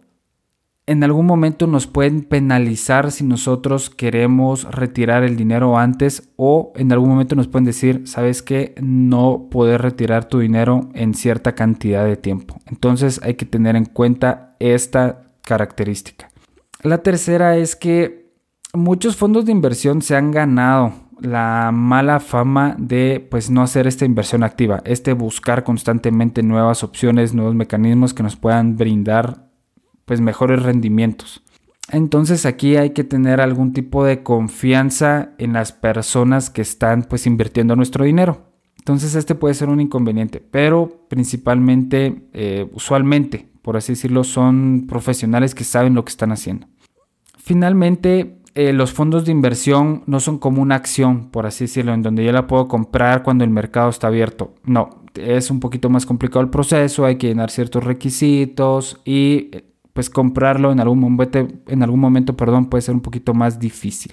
en 0.87 1.03
algún 1.03 1.27
momento 1.27 1.67
nos 1.67 1.87
pueden 1.87 2.23
penalizar 2.23 3.11
si 3.11 3.25
nosotros 3.25 3.91
queremos 3.91 4.65
retirar 4.71 5.25
el 5.25 5.37
dinero 5.37 5.79
antes 5.79 6.31
o 6.37 6.73
en 6.77 6.93
algún 6.93 7.09
momento 7.09 7.35
nos 7.35 7.49
pueden 7.49 7.65
decir, 7.65 8.07
sabes 8.07 8.43
que 8.43 8.75
no 8.81 9.49
puedes 9.51 9.81
retirar 9.81 10.27
tu 10.27 10.39
dinero 10.39 10.91
en 10.95 11.15
cierta 11.15 11.55
cantidad 11.55 12.05
de 12.05 12.17
tiempo. 12.17 12.59
Entonces 12.67 13.19
hay 13.25 13.35
que 13.35 13.47
tener 13.47 13.77
en 13.77 13.87
cuenta 13.87 14.57
esta 14.61 15.23
característica. 15.41 16.31
La 16.83 16.99
tercera 16.99 17.57
es 17.57 17.77
que 17.77 18.24
muchos 18.75 19.17
fondos 19.17 19.45
de 19.45 19.53
inversión 19.53 20.03
se 20.03 20.17
han 20.17 20.31
ganado 20.31 20.93
la 21.21 21.71
mala 21.73 22.21
fama 22.21 22.77
de 22.79 23.27
pues 23.31 23.51
no 23.51 23.63
hacer 23.63 23.87
esta 23.87 24.05
inversión 24.05 24.43
activa, 24.43 24.83
este 24.85 25.13
buscar 25.13 25.65
constantemente 25.65 26.43
nuevas 26.43 26.83
opciones, 26.83 27.35
nuevos 27.35 27.55
mecanismos 27.55 28.15
que 28.15 28.23
nos 28.23 28.37
puedan 28.37 28.77
brindar 28.77 29.49
pues 30.05 30.21
mejores 30.21 30.63
rendimientos. 30.63 31.43
Entonces 31.91 32.47
aquí 32.47 32.77
hay 32.77 32.91
que 32.91 33.05
tener 33.05 33.41
algún 33.41 33.73
tipo 33.73 34.05
de 34.05 34.23
confianza 34.23 35.31
en 35.39 35.53
las 35.53 35.73
personas 35.73 36.51
que 36.51 36.63
están 36.63 37.05
pues 37.05 37.27
invirtiendo 37.27 37.77
nuestro 37.77 38.05
dinero. 38.05 38.53
Entonces 38.79 39.15
este 39.15 39.35
puede 39.35 39.55
ser 39.55 39.69
un 39.69 39.81
inconveniente, 39.81 40.41
pero 40.41 41.07
principalmente, 41.09 42.29
eh, 42.33 42.69
usualmente, 42.73 43.49
por 43.63 43.77
así 43.77 43.93
decirlo, 43.93 44.25
son 44.25 44.87
profesionales 44.87 45.55
que 45.55 45.65
saben 45.65 45.95
lo 45.95 46.05
que 46.05 46.11
están 46.11 46.33
haciendo. 46.33 46.67
Finalmente, 47.39 48.43
eh, 48.55 48.73
los 48.73 48.93
fondos 48.93 49.25
de 49.25 49.33
inversión 49.33 50.03
no 50.07 50.21
son 50.21 50.39
como 50.39 50.63
una 50.63 50.77
acción, 50.77 51.31
por 51.31 51.47
así 51.47 51.65
decirlo, 51.65 51.93
en 51.93 52.03
donde 52.03 52.25
yo 52.25 52.33
la 52.33 52.47
puedo 52.47 52.69
comprar 52.69 53.23
cuando 53.23 53.43
el 53.45 53.51
mercado 53.51 53.91
está 53.91 54.07
abierto. 54.07 54.55
No, 54.65 55.05
es 55.15 55.51
un 55.51 55.61
poquito 55.61 55.91
más 55.91 56.07
complicado 56.07 56.41
el 56.41 56.51
proceso, 56.51 57.05
hay 57.05 57.17
que 57.17 57.29
llenar 57.29 57.51
ciertos 57.51 57.83
requisitos 57.83 59.01
y 59.05 59.51
pues 59.93 60.11
comprarlo 60.11 60.73
en 60.73 60.81
algún 60.81 61.01
momento, 61.01 61.49
en 61.67 61.83
algún 61.83 62.01
momento 62.01 62.37
perdón, 62.37 62.67
puede 62.67 62.83
ser 62.83 62.95
un 62.95 63.01
poquito 63.01 63.35
más 63.35 63.59
difícil. 63.59 64.13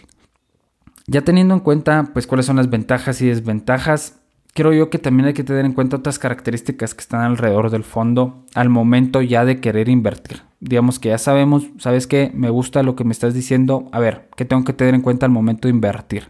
Ya 1.07 1.21
teniendo 1.21 1.53
en 1.53 1.59
cuenta 1.59 2.09
pues 2.13 2.25
cuáles 2.25 2.45
son 2.45 2.55
las 2.55 2.69
ventajas 2.69 3.21
y 3.21 3.27
desventajas, 3.27 4.20
creo 4.53 4.73
yo 4.73 4.89
que 4.89 4.99
también 4.99 5.27
hay 5.27 5.33
que 5.33 5.43
tener 5.43 5.65
en 5.65 5.73
cuenta 5.73 5.97
otras 5.97 6.19
características 6.19 6.93
que 6.93 7.01
están 7.01 7.21
alrededor 7.21 7.69
del 7.69 7.83
fondo 7.83 8.45
al 8.53 8.69
momento 8.69 9.21
ya 9.21 9.45
de 9.45 9.59
querer 9.59 9.89
invertir. 9.89 10.41
Digamos 10.59 10.99
que 10.99 11.09
ya 11.09 11.17
sabemos, 11.17 11.67
sabes 11.77 12.07
que 12.07 12.31
me 12.33 12.49
gusta 12.49 12.83
lo 12.83 12.95
que 12.95 13.03
me 13.03 13.11
estás 13.11 13.33
diciendo, 13.33 13.89
a 13.91 13.99
ver, 13.99 14.29
¿qué 14.35 14.45
tengo 14.45 14.63
que 14.63 14.73
tener 14.73 14.93
en 14.93 15.01
cuenta 15.01 15.25
al 15.25 15.31
momento 15.31 15.67
de 15.67 15.73
invertir? 15.73 16.29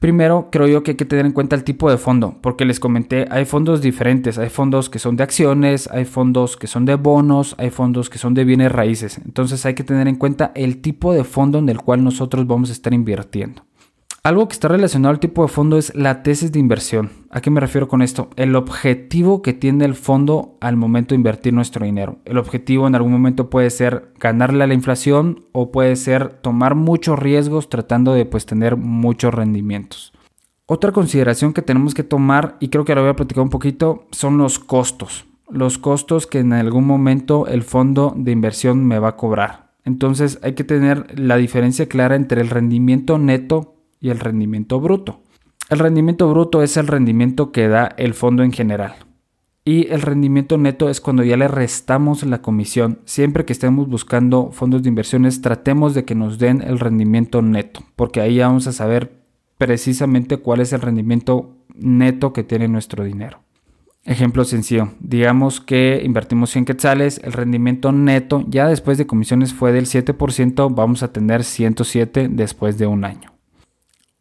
Primero, 0.00 0.48
creo 0.52 0.68
yo 0.68 0.84
que 0.84 0.92
hay 0.92 0.96
que 0.96 1.04
tener 1.04 1.26
en 1.26 1.32
cuenta 1.32 1.56
el 1.56 1.64
tipo 1.64 1.90
de 1.90 1.98
fondo, 1.98 2.36
porque 2.40 2.64
les 2.64 2.78
comenté, 2.78 3.26
hay 3.30 3.44
fondos 3.44 3.80
diferentes, 3.82 4.38
hay 4.38 4.48
fondos 4.48 4.90
que 4.90 5.00
son 5.00 5.16
de 5.16 5.24
acciones, 5.24 5.88
hay 5.90 6.04
fondos 6.04 6.56
que 6.56 6.68
son 6.68 6.84
de 6.84 6.94
bonos, 6.94 7.56
hay 7.58 7.70
fondos 7.70 8.08
que 8.08 8.18
son 8.18 8.34
de 8.34 8.44
bienes 8.44 8.70
raíces. 8.70 9.18
Entonces 9.24 9.66
hay 9.66 9.74
que 9.74 9.82
tener 9.82 10.06
en 10.06 10.14
cuenta 10.14 10.52
el 10.54 10.80
tipo 10.80 11.12
de 11.12 11.24
fondo 11.24 11.58
en 11.58 11.68
el 11.68 11.78
cual 11.78 12.04
nosotros 12.04 12.46
vamos 12.46 12.68
a 12.68 12.74
estar 12.74 12.94
invirtiendo. 12.94 13.64
Algo 14.28 14.46
que 14.46 14.52
está 14.52 14.68
relacionado 14.68 15.10
al 15.10 15.20
tipo 15.20 15.40
de 15.40 15.48
fondo 15.48 15.78
es 15.78 15.94
la 15.94 16.22
tesis 16.22 16.52
de 16.52 16.58
inversión. 16.58 17.08
¿A 17.30 17.40
qué 17.40 17.48
me 17.48 17.60
refiero 17.60 17.88
con 17.88 18.02
esto? 18.02 18.28
El 18.36 18.56
objetivo 18.56 19.40
que 19.40 19.54
tiene 19.54 19.86
el 19.86 19.94
fondo 19.94 20.58
al 20.60 20.76
momento 20.76 21.14
de 21.14 21.16
invertir 21.16 21.54
nuestro 21.54 21.86
dinero. 21.86 22.18
El 22.26 22.36
objetivo 22.36 22.86
en 22.86 22.94
algún 22.94 23.10
momento 23.10 23.48
puede 23.48 23.70
ser 23.70 24.12
ganarle 24.20 24.64
a 24.64 24.66
la 24.66 24.74
inflación 24.74 25.46
o 25.52 25.72
puede 25.72 25.96
ser 25.96 26.28
tomar 26.28 26.74
muchos 26.74 27.18
riesgos 27.18 27.70
tratando 27.70 28.12
de 28.12 28.26
pues 28.26 28.44
tener 28.44 28.76
muchos 28.76 29.32
rendimientos. 29.32 30.12
Otra 30.66 30.92
consideración 30.92 31.54
que 31.54 31.62
tenemos 31.62 31.94
que 31.94 32.04
tomar, 32.04 32.58
y 32.60 32.68
creo 32.68 32.84
que 32.84 32.92
ahora 32.92 33.00
voy 33.00 33.10
a 33.12 33.16
platicar 33.16 33.42
un 33.42 33.48
poquito, 33.48 34.08
son 34.10 34.36
los 34.36 34.58
costos. 34.58 35.24
Los 35.48 35.78
costos 35.78 36.26
que 36.26 36.40
en 36.40 36.52
algún 36.52 36.86
momento 36.86 37.46
el 37.46 37.62
fondo 37.62 38.12
de 38.14 38.32
inversión 38.32 38.84
me 38.84 38.98
va 38.98 39.08
a 39.08 39.16
cobrar. 39.16 39.70
Entonces 39.86 40.38
hay 40.42 40.52
que 40.52 40.64
tener 40.64 41.18
la 41.18 41.38
diferencia 41.38 41.88
clara 41.88 42.14
entre 42.14 42.42
el 42.42 42.50
rendimiento 42.50 43.16
neto 43.16 43.77
y 44.00 44.10
el 44.10 44.20
rendimiento 44.20 44.80
bruto. 44.80 45.20
El 45.70 45.78
rendimiento 45.78 46.30
bruto 46.30 46.62
es 46.62 46.76
el 46.76 46.86
rendimiento 46.86 47.52
que 47.52 47.68
da 47.68 47.94
el 47.98 48.14
fondo 48.14 48.42
en 48.42 48.52
general. 48.52 48.94
Y 49.64 49.86
el 49.88 50.00
rendimiento 50.00 50.56
neto 50.56 50.88
es 50.88 51.02
cuando 51.02 51.24
ya 51.24 51.36
le 51.36 51.46
restamos 51.46 52.22
la 52.22 52.40
comisión. 52.40 53.00
Siempre 53.04 53.44
que 53.44 53.52
estemos 53.52 53.86
buscando 53.86 54.50
fondos 54.50 54.82
de 54.82 54.88
inversiones, 54.88 55.42
tratemos 55.42 55.94
de 55.94 56.06
que 56.06 56.14
nos 56.14 56.38
den 56.38 56.62
el 56.62 56.78
rendimiento 56.78 57.42
neto, 57.42 57.80
porque 57.94 58.22
ahí 58.22 58.38
vamos 58.38 58.66
a 58.66 58.72
saber 58.72 59.18
precisamente 59.58 60.38
cuál 60.38 60.60
es 60.60 60.72
el 60.72 60.80
rendimiento 60.80 61.54
neto 61.74 62.32
que 62.32 62.44
tiene 62.44 62.66
nuestro 62.68 63.04
dinero. 63.04 63.40
Ejemplo 64.04 64.44
sencillo, 64.44 64.92
digamos 65.00 65.60
que 65.60 66.00
invertimos 66.02 66.48
100 66.48 66.64
quetzales, 66.64 67.20
el 67.22 67.34
rendimiento 67.34 67.92
neto 67.92 68.42
ya 68.48 68.68
después 68.68 68.96
de 68.96 69.06
comisiones 69.06 69.52
fue 69.52 69.72
del 69.72 69.84
7%, 69.84 70.74
vamos 70.74 71.02
a 71.02 71.12
tener 71.12 71.44
107 71.44 72.28
después 72.30 72.78
de 72.78 72.86
un 72.86 73.04
año. 73.04 73.37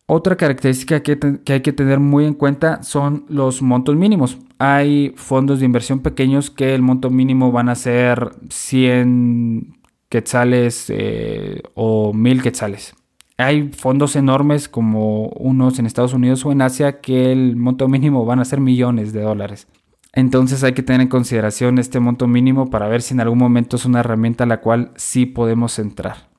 Otra 0.10 0.38
característica 0.38 1.04
que, 1.04 1.20
hay 1.48 1.62
que 1.62 1.74
tener 1.74 2.00
muy 2.00 2.24
en 2.24 2.34
cuenta 2.34 2.82
son 2.82 3.26
los 3.28 3.62
montos 3.62 3.98
mínimos. 3.98 4.38
Hay 4.58 5.14
fondos 5.18 5.60
de 5.60 5.66
inversión 5.66 6.00
pequeños 6.00 6.50
que 6.50 6.74
el 6.74 6.82
monto 6.82 7.10
mínimo 7.10 7.52
van 7.52 7.68
a 7.68 7.76
ser 7.76 8.32
100 8.50 9.78
quetzales 10.08 10.86
eh, 10.88 11.62
o 11.74 12.14
1000 12.14 12.42
quetzales. 12.42 12.96
Hay 13.38 13.70
fondos 13.74 14.16
enormes 14.16 14.70
como 14.70 15.28
unos 15.28 15.78
en 15.78 15.86
Estados 15.86 16.14
Unidos 16.14 16.46
o 16.46 16.54
en 16.54 16.62
Asia 16.62 17.02
que 17.02 17.34
el 17.34 17.58
monto 17.58 17.90
mínimo 17.90 18.24
van 18.24 18.40
a 18.40 18.46
ser 18.46 18.62
millones 18.62 19.12
de 19.12 19.24
dólares. 19.24 19.68
Entonces 20.14 20.64
hay 20.64 20.72
que 20.72 20.84
tener 20.84 21.02
en 21.02 21.10
consideración 21.10 21.80
este 21.80 22.00
monto 22.00 22.28
mínimo 22.28 22.70
para 22.70 22.88
ver 22.88 23.02
si 23.02 23.14
en 23.14 23.20
algún 23.20 23.40
momento 23.40 23.76
es 23.76 23.84
una 23.84 24.00
herramienta 24.00 24.46
a 24.46 24.48
la 24.48 24.62
cual 24.62 24.92
sí 24.96 25.26
podemos 25.26 25.78
entrar. 25.80 26.30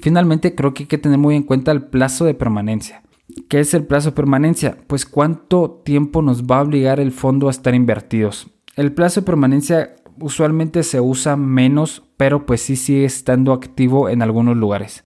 Finalmente, 0.00 0.54
creo 0.54 0.74
que 0.74 0.84
hay 0.84 0.88
que 0.88 0.98
tener 0.98 1.18
muy 1.18 1.36
en 1.36 1.42
cuenta 1.42 1.72
el 1.72 1.84
plazo 1.84 2.24
de 2.24 2.34
permanencia. 2.34 3.02
¿Qué 3.48 3.60
es 3.60 3.74
el 3.74 3.86
plazo 3.86 4.10
de 4.10 4.16
permanencia? 4.16 4.78
Pues 4.86 5.04
cuánto 5.04 5.82
tiempo 5.84 6.22
nos 6.22 6.44
va 6.44 6.58
a 6.58 6.62
obligar 6.62 7.00
el 7.00 7.12
fondo 7.12 7.48
a 7.48 7.50
estar 7.50 7.74
invertidos. 7.74 8.48
El 8.76 8.92
plazo 8.92 9.20
de 9.20 9.26
permanencia 9.26 9.96
usualmente 10.20 10.82
se 10.82 11.00
usa 11.00 11.36
menos, 11.36 12.04
pero 12.16 12.46
pues 12.46 12.62
sí 12.62 12.76
sigue 12.76 13.04
estando 13.04 13.52
activo 13.52 14.08
en 14.08 14.22
algunos 14.22 14.56
lugares. 14.56 15.04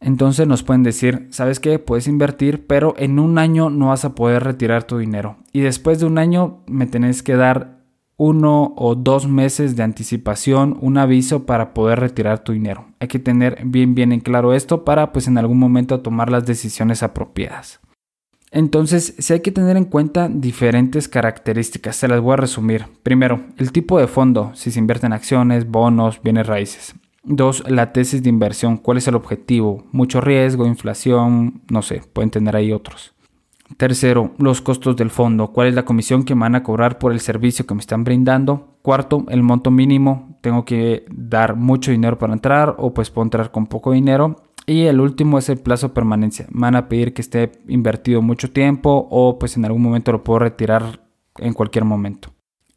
Entonces 0.00 0.46
nos 0.46 0.62
pueden 0.62 0.82
decir, 0.82 1.28
¿sabes 1.30 1.60
qué? 1.60 1.78
Puedes 1.78 2.08
invertir, 2.08 2.66
pero 2.66 2.94
en 2.98 3.18
un 3.18 3.38
año 3.38 3.70
no 3.70 3.88
vas 3.88 4.04
a 4.04 4.14
poder 4.14 4.44
retirar 4.44 4.84
tu 4.84 4.98
dinero. 4.98 5.38
Y 5.52 5.60
después 5.60 5.98
de 5.98 6.06
un 6.06 6.18
año 6.18 6.62
me 6.66 6.86
tenés 6.86 7.22
que 7.22 7.36
dar 7.36 7.73
uno 8.16 8.74
o 8.76 8.94
dos 8.94 9.26
meses 9.26 9.76
de 9.76 9.82
anticipación, 9.82 10.78
un 10.80 10.98
aviso 10.98 11.46
para 11.46 11.74
poder 11.74 12.00
retirar 12.00 12.44
tu 12.44 12.52
dinero. 12.52 12.86
Hay 13.00 13.08
que 13.08 13.18
tener 13.18 13.62
bien 13.64 13.94
bien 13.94 14.12
en 14.12 14.20
claro 14.20 14.54
esto 14.54 14.84
para 14.84 15.12
pues 15.12 15.26
en 15.26 15.38
algún 15.38 15.58
momento 15.58 16.00
tomar 16.00 16.30
las 16.30 16.46
decisiones 16.46 17.02
apropiadas. 17.02 17.80
Entonces, 18.54 19.16
si 19.18 19.32
hay 19.32 19.40
que 19.40 19.50
tener 19.50 19.76
en 19.76 19.84
cuenta 19.84 20.28
diferentes 20.28 21.08
características, 21.08 21.96
se 21.96 22.06
las 22.06 22.20
voy 22.20 22.34
a 22.34 22.36
resumir. 22.36 22.86
Primero, 23.02 23.40
el 23.56 23.72
tipo 23.72 23.98
de 23.98 24.06
fondo, 24.06 24.52
si 24.54 24.70
se 24.70 24.78
invierte 24.78 25.06
en 25.06 25.12
acciones, 25.12 25.68
bonos, 25.68 26.22
bienes 26.22 26.46
raíces. 26.46 26.94
Dos, 27.24 27.68
la 27.68 27.92
tesis 27.92 28.22
de 28.22 28.28
inversión, 28.28 28.76
cuál 28.76 28.98
es 28.98 29.08
el 29.08 29.16
objetivo, 29.16 29.84
mucho 29.90 30.20
riesgo, 30.20 30.66
inflación, 30.66 31.62
no 31.68 31.82
sé, 31.82 32.02
pueden 32.12 32.30
tener 32.30 32.54
ahí 32.54 32.70
otros. 32.70 33.13
Tercero, 33.76 34.32
los 34.38 34.60
costos 34.60 34.94
del 34.96 35.10
fondo. 35.10 35.48
¿Cuál 35.52 35.68
es 35.68 35.74
la 35.74 35.84
comisión 35.84 36.24
que 36.24 36.34
me 36.34 36.42
van 36.42 36.54
a 36.54 36.62
cobrar 36.62 36.98
por 36.98 37.12
el 37.12 37.20
servicio 37.20 37.66
que 37.66 37.74
me 37.74 37.80
están 37.80 38.04
brindando? 38.04 38.76
Cuarto, 38.82 39.24
el 39.28 39.42
monto 39.42 39.70
mínimo. 39.70 40.38
Tengo 40.42 40.64
que 40.64 41.06
dar 41.10 41.56
mucho 41.56 41.90
dinero 41.90 42.18
para 42.18 42.34
entrar 42.34 42.76
o 42.78 42.92
pues 42.92 43.10
puedo 43.10 43.24
entrar 43.24 43.50
con 43.50 43.66
poco 43.66 43.92
dinero. 43.92 44.36
Y 44.66 44.82
el 44.82 45.00
último 45.00 45.38
es 45.38 45.48
el 45.48 45.58
plazo 45.58 45.88
de 45.88 45.94
permanencia. 45.94 46.46
Me 46.50 46.62
van 46.62 46.76
a 46.76 46.88
pedir 46.88 47.14
que 47.14 47.22
esté 47.22 47.52
invertido 47.68 48.22
mucho 48.22 48.50
tiempo 48.50 49.08
o 49.10 49.38
pues 49.38 49.56
en 49.56 49.64
algún 49.64 49.82
momento 49.82 50.12
lo 50.12 50.24
puedo 50.24 50.40
retirar 50.40 51.00
en 51.38 51.54
cualquier 51.54 51.84
momento. 51.84 52.30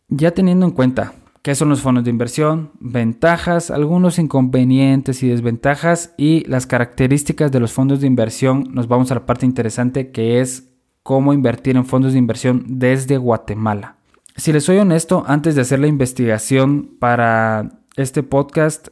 Ya 0.10 0.32
teniendo 0.32 0.66
en 0.66 0.72
cuenta 0.72 1.14
qué 1.42 1.54
son 1.54 1.70
los 1.70 1.82
fondos 1.82 2.06
de 2.06 2.10
inversión, 2.10 2.72
ventajas, 2.80 3.72
algunos 3.72 4.20
inconvenientes 4.20 5.22
y 5.22 5.30
desventajas 5.30 6.14
y 6.18 6.46
las 6.46 6.66
características 6.66 7.52
de 7.52 7.60
los 7.60 7.74
fondos 7.74 8.02
de 8.02 8.08
inversión, 8.08 8.70
nos 8.72 8.88
vamos 8.88 9.12
a 9.12 9.16
la 9.16 9.26
parte 9.26 9.46
interesante 9.46 10.12
que 10.12 10.42
es 10.42 10.77
cómo 11.08 11.32
invertir 11.32 11.78
en 11.78 11.86
fondos 11.86 12.12
de 12.12 12.20
inversión 12.20 12.66
desde 12.68 13.16
Guatemala. 13.16 13.96
Si 14.36 14.52
les 14.52 14.66
soy 14.66 14.80
honesto, 14.80 15.24
antes 15.26 15.56
de 15.56 15.62
hacer 15.62 15.80
la 15.80 15.88
investigación 15.88 16.98
para 17.00 17.80
este 17.96 18.24
podcast, 18.24 18.90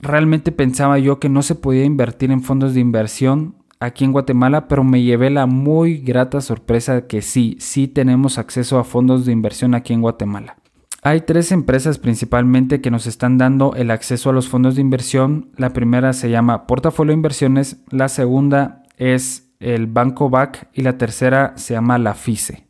realmente 0.00 0.50
pensaba 0.50 0.98
yo 0.98 1.20
que 1.20 1.28
no 1.28 1.40
se 1.40 1.54
podía 1.54 1.84
invertir 1.84 2.32
en 2.32 2.42
fondos 2.42 2.74
de 2.74 2.80
inversión 2.80 3.54
aquí 3.78 4.04
en 4.04 4.10
Guatemala, 4.10 4.66
pero 4.66 4.82
me 4.82 5.04
llevé 5.04 5.30
la 5.30 5.46
muy 5.46 5.98
grata 5.98 6.40
sorpresa 6.40 6.96
de 6.96 7.06
que 7.06 7.22
sí, 7.22 7.56
sí 7.60 7.86
tenemos 7.86 8.38
acceso 8.38 8.80
a 8.80 8.84
fondos 8.84 9.24
de 9.24 9.30
inversión 9.30 9.76
aquí 9.76 9.92
en 9.92 10.02
Guatemala. 10.02 10.56
Hay 11.02 11.20
tres 11.20 11.52
empresas 11.52 11.98
principalmente 11.98 12.80
que 12.80 12.90
nos 12.90 13.06
están 13.06 13.38
dando 13.38 13.76
el 13.76 13.92
acceso 13.92 14.30
a 14.30 14.32
los 14.32 14.48
fondos 14.48 14.74
de 14.74 14.80
inversión. 14.80 15.52
La 15.56 15.72
primera 15.72 16.12
se 16.12 16.28
llama 16.28 16.66
Portafolio 16.66 17.14
Inversiones, 17.14 17.84
la 17.88 18.08
segunda 18.08 18.82
es 18.96 19.51
el 19.62 19.86
Banco 19.86 20.28
BAC 20.28 20.68
y 20.74 20.82
la 20.82 20.98
tercera 20.98 21.54
se 21.56 21.74
llama 21.74 21.98
la 21.98 22.14
FICE. 22.14 22.66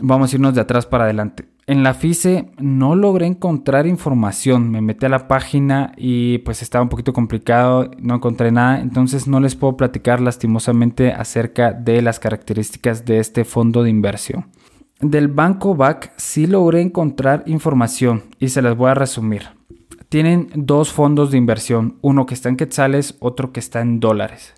Vamos 0.00 0.32
a 0.32 0.36
irnos 0.36 0.54
de 0.54 0.60
atrás 0.60 0.86
para 0.86 1.04
adelante. 1.04 1.48
En 1.66 1.84
la 1.84 1.94
FICE 1.94 2.50
no 2.58 2.96
logré 2.96 3.26
encontrar 3.26 3.86
información, 3.86 4.70
me 4.70 4.80
metí 4.80 5.06
a 5.06 5.08
la 5.08 5.28
página 5.28 5.92
y 5.96 6.38
pues 6.38 6.60
estaba 6.60 6.82
un 6.82 6.88
poquito 6.88 7.12
complicado, 7.12 7.88
no 8.00 8.16
encontré 8.16 8.50
nada, 8.50 8.80
entonces 8.80 9.28
no 9.28 9.38
les 9.38 9.54
puedo 9.54 9.76
platicar 9.76 10.20
lastimosamente 10.20 11.12
acerca 11.12 11.72
de 11.72 12.02
las 12.02 12.18
características 12.18 13.04
de 13.04 13.20
este 13.20 13.44
fondo 13.44 13.84
de 13.84 13.90
inversión. 13.90 14.46
Del 15.00 15.28
Banco 15.28 15.76
BAC 15.76 16.12
sí 16.16 16.48
logré 16.48 16.80
encontrar 16.80 17.44
información 17.46 18.24
y 18.40 18.48
se 18.48 18.62
las 18.62 18.76
voy 18.76 18.90
a 18.90 18.94
resumir. 18.94 19.42
Tienen 20.08 20.50
dos 20.54 20.92
fondos 20.92 21.30
de 21.30 21.38
inversión, 21.38 21.96
uno 22.02 22.26
que 22.26 22.34
está 22.34 22.48
en 22.48 22.56
quetzales, 22.56 23.16
otro 23.20 23.52
que 23.52 23.60
está 23.60 23.80
en 23.80 24.00
dólares. 24.00 24.54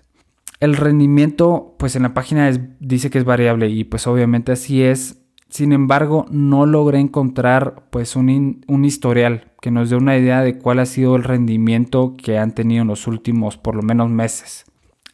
El 0.59 0.75
rendimiento, 0.75 1.75
pues 1.77 1.95
en 1.95 2.03
la 2.03 2.13
página 2.13 2.49
dice 2.79 3.09
que 3.09 3.17
es 3.17 3.25
variable 3.25 3.69
y 3.69 3.83
pues 3.83 4.07
obviamente 4.07 4.51
así 4.51 4.83
es. 4.83 5.21
Sin 5.49 5.73
embargo, 5.73 6.25
no 6.31 6.65
logré 6.65 6.99
encontrar 6.99 7.87
pues 7.89 8.15
un, 8.15 8.63
un, 8.67 8.85
historial 8.85 9.51
que 9.61 9.71
nos 9.71 9.89
dé 9.89 9.95
una 9.95 10.17
idea 10.17 10.41
de 10.41 10.57
cuál 10.57 10.79
ha 10.79 10.85
sido 10.85 11.15
el 11.15 11.23
rendimiento 11.23 12.15
que 12.17 12.37
han 12.37 12.53
tenido 12.53 12.81
en 12.81 12.87
los 12.87 13.07
últimos 13.07 13.57
por 13.57 13.75
lo 13.75 13.81
menos 13.81 14.09
meses. 14.09 14.65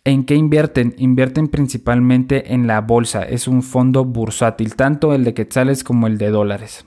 ¿En 0.04 0.24
qué 0.24 0.36
invierten? 0.36 0.96
Invierten 0.98 1.48
principalmente 1.48 2.54
en 2.54 2.66
la 2.66 2.82
bolsa. 2.82 3.22
Es 3.24 3.48
un 3.48 3.62
fondo 3.62 4.04
bursátil, 4.04 4.76
tanto 4.76 5.14
el 5.14 5.24
de 5.24 5.36
quetzales 5.36 5.84
como 5.84 6.08
el 6.08 6.18
de 6.18 6.30
dólares. 6.30 6.86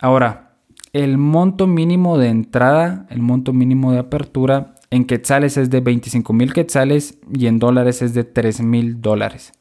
Ahora, 0.00 0.56
el 0.92 1.16
monto 1.18 1.66
mínimo 1.66 2.18
de 2.18 2.28
entrada, 2.28 3.06
el 3.10 3.20
monto 3.20 3.52
mínimo 3.52 3.92
de 3.92 3.98
apertura 3.98 4.75
en 4.90 5.04
quetzales 5.04 5.56
es 5.56 5.70
de 5.70 5.80
25 5.80 6.32
mil 6.32 6.52
quetzales 6.52 7.18
y 7.32 7.46
en 7.46 7.58
dólares 7.58 8.02
es 8.02 8.14
de 8.14 8.24
3 8.24 8.62
mil 8.62 9.00
dólares. 9.00 9.52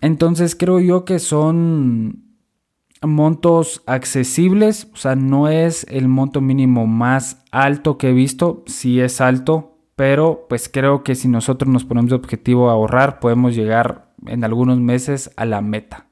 Entonces 0.00 0.54
creo 0.56 0.80
yo 0.80 1.04
que 1.04 1.18
son 1.18 2.30
montos 3.02 3.82
accesibles, 3.86 4.88
o 4.92 4.96
sea, 4.96 5.16
no 5.16 5.48
es 5.48 5.86
el 5.88 6.08
monto 6.08 6.40
mínimo 6.40 6.86
más 6.86 7.44
alto 7.50 7.96
que 7.98 8.10
he 8.10 8.12
visto, 8.12 8.62
sí 8.66 9.00
es 9.00 9.20
alto, 9.20 9.78
pero 9.96 10.46
pues 10.48 10.68
creo 10.68 11.02
que 11.02 11.14
si 11.14 11.28
nosotros 11.28 11.70
nos 11.70 11.84
ponemos 11.84 12.10
de 12.10 12.16
objetivo 12.16 12.70
ahorrar, 12.70 13.20
podemos 13.20 13.54
llegar 13.54 14.12
en 14.26 14.44
algunos 14.44 14.78
meses 14.78 15.30
a 15.36 15.44
la 15.44 15.60
meta. 15.60 16.09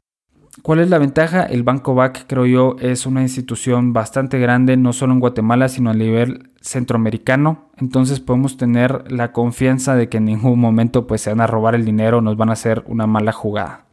¿Cuál 0.69 0.81
es 0.81 0.91
la 0.91 0.99
ventaja? 0.99 1.45
El 1.45 1.63
Banco 1.63 1.95
BAC, 1.95 2.27
creo 2.27 2.45
yo, 2.45 2.77
es 2.79 3.07
una 3.07 3.23
institución 3.23 3.95
bastante 3.95 4.39
grande, 4.39 4.77
no 4.77 4.93
solo 4.93 5.15
en 5.15 5.21
Guatemala, 5.21 5.71
sino 5.71 5.89
a 5.89 5.95
nivel 5.95 6.51
centroamericano. 6.61 7.71
Entonces 7.79 8.21
podemos 8.21 8.59
tener 8.59 9.11
la 9.11 9.33
confianza 9.33 9.97
de 9.97 10.11
que 10.11 10.19
en 10.19 10.27
ningún 10.27 10.61
momento 10.61 11.07
pues, 11.07 11.23
se 11.23 11.31
van 11.31 11.41
a 11.41 11.47
robar 11.47 11.75
el 11.75 11.87
dinero 11.87 12.21
nos 12.21 12.37
van 12.37 12.51
a 12.51 12.53
hacer 12.53 12.85
una 12.87 13.07
mala 13.07 13.33
jugada. 13.33 13.87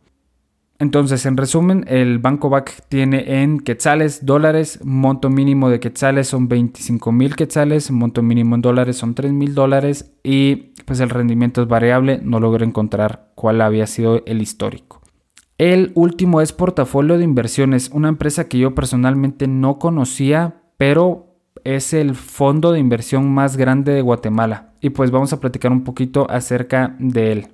Entonces, 0.77 1.25
en 1.25 1.37
resumen, 1.37 1.85
el 1.87 2.19
Banco 2.19 2.49
BAC 2.49 2.89
tiene 2.89 3.41
en 3.41 3.61
quetzales, 3.61 4.25
dólares, 4.25 4.81
monto 4.83 5.29
mínimo 5.29 5.69
de 5.69 5.79
quetzales 5.79 6.27
son 6.27 6.49
25 6.49 7.09
mil 7.13 7.37
quetzales, 7.37 7.89
monto 7.89 8.21
mínimo 8.21 8.55
en 8.55 8.61
dólares 8.61 8.97
son 8.97 9.15
3 9.15 9.31
mil 9.31 9.55
dólares 9.55 10.11
y 10.23 10.73
pues 10.83 10.99
el 10.99 11.09
rendimiento 11.09 11.61
es 11.61 11.69
variable, 11.69 12.19
no 12.21 12.41
logro 12.41 12.65
encontrar 12.65 13.31
cuál 13.33 13.61
había 13.61 13.87
sido 13.87 14.23
el 14.25 14.41
histórico. 14.41 15.04
El 15.57 15.93
último 15.95 16.41
es 16.41 16.51
Portafolio 16.51 17.17
de 17.17 17.23
Inversiones, 17.23 17.89
una 17.93 18.09
empresa 18.09 18.49
que 18.49 18.57
yo 18.57 18.75
personalmente 18.75 19.47
no 19.47 19.79
conocía, 19.79 20.61
pero 20.75 21.37
es 21.63 21.93
el 21.93 22.13
fondo 22.15 22.73
de 22.73 22.79
inversión 22.79 23.33
más 23.33 23.55
grande 23.55 23.93
de 23.93 24.01
Guatemala. 24.01 24.73
Y 24.81 24.89
pues 24.89 25.11
vamos 25.11 25.31
a 25.31 25.39
platicar 25.39 25.71
un 25.71 25.85
poquito 25.85 26.29
acerca 26.29 26.97
de 26.99 27.31
él. 27.31 27.47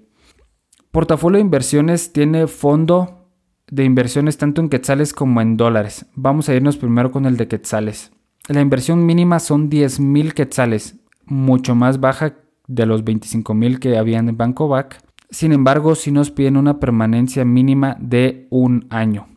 Portafolio 0.90 1.38
de 1.38 1.44
inversiones 1.44 2.12
tiene 2.12 2.48
fondo 2.48 3.28
de 3.70 3.84
inversiones 3.84 4.38
tanto 4.38 4.62
en 4.62 4.70
quetzales 4.70 5.14
como 5.14 5.40
en 5.40 5.56
dólares. 5.56 6.08
Vamos 6.16 6.50
a 6.50 6.56
irnos 6.56 6.78
primero 6.78 7.12
con 7.12 7.28
el 7.28 7.38
de 7.38 7.48
quetzales. 7.48 8.12
La 8.48 8.62
inversión 8.62 9.06
mínima 9.06 9.40
son 9.40 9.70
10 9.70 10.00
mil 10.00 10.34
quetzales, 10.34 10.96
mucho 11.26 11.76
más 11.76 12.00
baja 12.00 12.34
de 12.68 12.86
los 12.88 13.04
25 13.04 13.54
mil 13.54 13.80
que 13.80 13.98
habían 13.98 14.28
en 14.28 14.38
Banco 14.38 14.68
BAC. 14.68 15.02
Sin 15.32 15.54
embargo, 15.54 15.96
si 15.96 16.12
nos 16.12 16.30
piden 16.30 16.58
una 16.58 16.80
permanencia 16.80 17.46
mínima 17.46 17.98
de 18.00 18.48
un 18.50 18.86
año. 18.90 19.28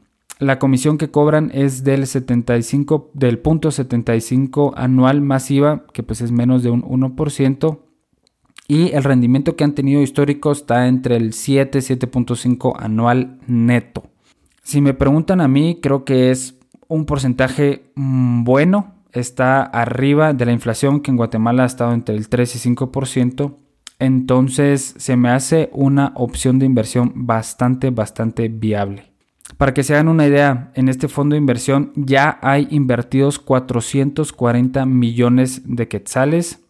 La 0.41 0.59
comisión 0.59 0.99
que 0.99 1.13
cobran 1.13 1.53
es 1.55 1.85
del 1.85 2.09
75 2.09 3.13
del 3.15 3.39
punto 3.39 3.71
75 3.71 4.75
anual 4.77 5.21
masiva, 5.21 5.85
que 5.93 6.03
pues 6.03 6.21
es 6.21 6.33
menos 6.33 6.65
de 6.65 6.71
un 6.71 6.83
1%, 6.83 7.79
y 8.67 8.91
el 8.93 9.05
rendimiento 9.05 9.55
que 9.55 9.63
han 9.63 9.75
tenido 9.75 10.03
histórico 10.03 10.51
está 10.51 10.89
entre 10.89 11.17
el 11.17 11.33
7 11.33 11.79
7.5 11.79 12.75
anual 12.77 13.39
neto. 13.47 14.05
Si 14.63 14.81
me 14.81 14.95
preguntan 14.95 15.41
a 15.41 15.49
mí, 15.49 15.79
creo 15.81 16.05
que 16.05 16.33
es 16.33 16.59
un 16.89 17.05
porcentaje 17.05 17.93
mm, 17.95 18.43
bueno, 18.43 18.95
está 19.13 19.63
arriba 19.63 20.33
de 20.33 20.47
la 20.47 20.53
inflación 20.53 21.01
que 21.01 21.13
en 21.13 21.17
Guatemala 21.17 21.63
ha 21.63 21.67
estado 21.67 21.93
entre 21.93 22.17
el 22.17 22.29
3 22.29 22.57
y 22.57 22.71
5%. 22.71 23.55
Entonces 23.99 24.95
se 24.99 25.17
me 25.17 25.31
hace 25.31 25.71
una 25.73 26.13
opción 26.17 26.59
de 26.59 26.67
inversión 26.67 27.13
bastante, 27.15 27.91
bastante 27.91 28.49
viable. 28.49 29.13
Para 29.57 29.75
que 29.75 29.83
se 29.83 29.95
hagan 29.95 30.09
una 30.09 30.27
idea, 30.27 30.73
en 30.75 30.89
este 30.89 31.09
fondo 31.09 31.35
de 31.35 31.39
inversión 31.39 31.93
ya 31.95 32.39
hay 32.43 32.67
invertidos 32.71 33.39
440 33.39 34.87
millones 34.87 35.63
de 35.65 35.87
quetzales 35.87 36.65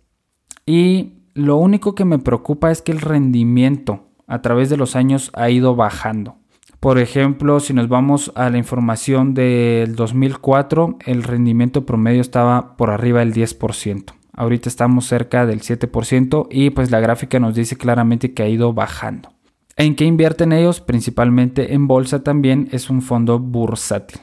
y 0.66 1.14
lo 1.34 1.56
único 1.56 1.94
que 1.94 2.04
me 2.04 2.18
preocupa 2.18 2.70
es 2.70 2.82
que 2.82 2.92
el 2.92 3.00
rendimiento 3.00 4.08
a 4.26 4.42
través 4.42 4.70
de 4.70 4.76
los 4.76 4.96
años 4.96 5.30
ha 5.34 5.50
ido 5.50 5.76
bajando. 5.76 6.36
Por 6.80 6.98
ejemplo, 6.98 7.60
si 7.60 7.72
nos 7.72 7.88
vamos 7.88 8.30
a 8.34 8.50
la 8.50 8.58
información 8.58 9.32
del 9.32 9.96
2004, 9.96 10.98
el 11.06 11.22
rendimiento 11.22 11.86
promedio 11.86 12.20
estaba 12.20 12.76
por 12.76 12.90
arriba 12.90 13.20
del 13.20 13.32
10%. 13.32 14.12
Ahorita 14.36 14.68
estamos 14.68 15.06
cerca 15.06 15.46
del 15.46 15.60
7% 15.60 16.48
y 16.50 16.70
pues 16.70 16.90
la 16.90 17.00
gráfica 17.00 17.38
nos 17.38 17.54
dice 17.54 17.76
claramente 17.76 18.34
que 18.34 18.42
ha 18.42 18.48
ido 18.48 18.72
bajando. 18.72 19.30
¿En 19.76 19.96
qué 19.96 20.04
invierten 20.04 20.52
ellos? 20.52 20.80
Principalmente 20.80 21.74
en 21.74 21.86
bolsa 21.86 22.22
también 22.22 22.68
es 22.72 22.90
un 22.90 23.02
fondo 23.02 23.38
bursátil. 23.38 24.20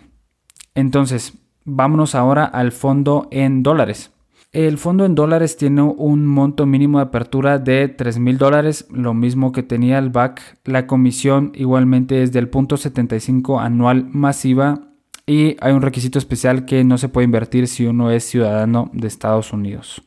Entonces, 0.76 1.34
vámonos 1.66 2.16
ahora 2.16 2.46
al 2.46 2.72
fondo 2.72 3.28
en 3.32 3.64
dólares. 3.64 4.12
El 4.54 4.78
fondo 4.78 5.06
en 5.06 5.16
dólares 5.16 5.56
tiene 5.56 5.82
un 5.82 6.26
monto 6.26 6.66
mínimo 6.66 6.98
de 6.98 7.06
apertura 7.06 7.58
de 7.58 7.88
3 7.88 8.20
mil 8.20 8.38
dólares, 8.38 8.86
lo 8.92 9.14
mismo 9.14 9.54
que 9.54 9.64
tenía 9.64 9.98
el 9.98 10.10
BAC. 10.10 10.60
La 10.66 10.88
comisión 10.88 11.54
igualmente 11.56 12.22
es 12.22 12.34
del 12.34 12.50
punto 12.50 12.76
75 12.76 13.62
anual 13.62 14.08
masiva 14.12 14.91
y 15.26 15.58
hay 15.62 15.74
un 15.74 15.82
requisito 15.82 16.20
especial 16.20 16.66
que 16.66 16.84
no 16.84 16.98
se 16.98 17.10
puede 17.10 17.26
invertir 17.26 17.68
si 17.68 17.86
uno 17.86 18.12
es 18.12 18.24
ciudadano 18.24 18.90
de 18.94 19.08
Estados 19.08 19.54
Unidos. 19.54 20.04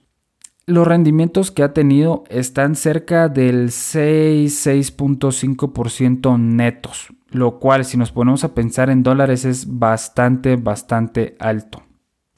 Los 0.67 0.87
rendimientos 0.87 1.51
que 1.51 1.63
ha 1.63 1.75
tenido 1.75 2.25
están 2.31 2.75
cerca 2.75 3.29
del 3.29 3.69
6-6.5% 3.69 6.39
netos, 6.39 7.09
lo 7.31 7.59
cual 7.59 7.85
si 7.85 7.99
nos 7.99 8.13
ponemos 8.13 8.45
a 8.45 8.55
pensar 8.55 8.89
en 8.89 9.03
dólares 9.03 9.45
es 9.45 9.79
bastante, 9.79 10.57
bastante 10.57 11.37
alto. 11.39 11.83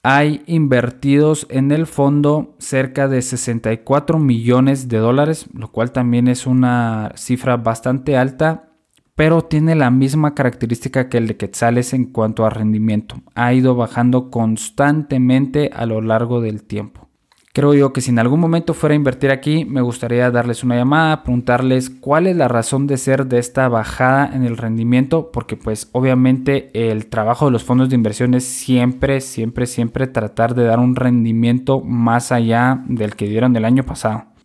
Hay 0.02 0.42
invertidos 0.46 1.46
en 1.50 1.70
el 1.70 1.86
fondo 1.86 2.56
cerca 2.58 3.06
de 3.06 3.22
64 3.22 4.18
millones 4.18 4.88
de 4.88 4.98
dólares, 4.98 5.46
lo 5.52 5.70
cual 5.70 5.92
también 5.92 6.26
es 6.26 6.46
una 6.46 7.12
cifra 7.16 7.56
bastante 7.56 8.16
alta 8.16 8.70
pero 9.16 9.42
tiene 9.42 9.74
la 9.74 9.90
misma 9.90 10.34
característica 10.34 11.08
que 11.08 11.16
el 11.16 11.26
de 11.26 11.36
Quetzales 11.36 11.94
en 11.94 12.04
cuanto 12.04 12.44
a 12.44 12.50
rendimiento. 12.50 13.16
Ha 13.34 13.52
ido 13.54 13.74
bajando 13.74 14.30
constantemente 14.30 15.70
a 15.74 15.86
lo 15.86 16.02
largo 16.02 16.40
del 16.40 16.62
tiempo. 16.62 17.06
Creo 17.54 17.72
yo 17.72 17.94
que 17.94 18.02
si 18.02 18.10
en 18.10 18.18
algún 18.18 18.38
momento 18.38 18.74
fuera 18.74 18.92
a 18.92 18.96
invertir 18.96 19.30
aquí, 19.30 19.64
me 19.64 19.80
gustaría 19.80 20.30
darles 20.30 20.62
una 20.62 20.76
llamada, 20.76 21.22
preguntarles 21.22 21.88
cuál 21.88 22.26
es 22.26 22.36
la 22.36 22.48
razón 22.48 22.86
de 22.86 22.98
ser 22.98 23.26
de 23.28 23.38
esta 23.38 23.66
bajada 23.70 24.30
en 24.34 24.44
el 24.44 24.58
rendimiento, 24.58 25.30
porque 25.32 25.56
pues 25.56 25.88
obviamente 25.92 26.68
el 26.74 27.06
trabajo 27.06 27.46
de 27.46 27.52
los 27.52 27.64
fondos 27.64 27.88
de 27.88 27.94
inversión 27.94 28.34
es 28.34 28.44
siempre, 28.44 29.22
siempre, 29.22 29.64
siempre 29.64 30.06
tratar 30.06 30.54
de 30.54 30.64
dar 30.64 30.78
un 30.78 30.94
rendimiento 30.94 31.80
más 31.80 32.30
allá 32.30 32.84
del 32.88 33.16
que 33.16 33.26
dieron 33.26 33.56
el 33.56 33.64
año 33.64 33.84
pasado. 33.84 34.35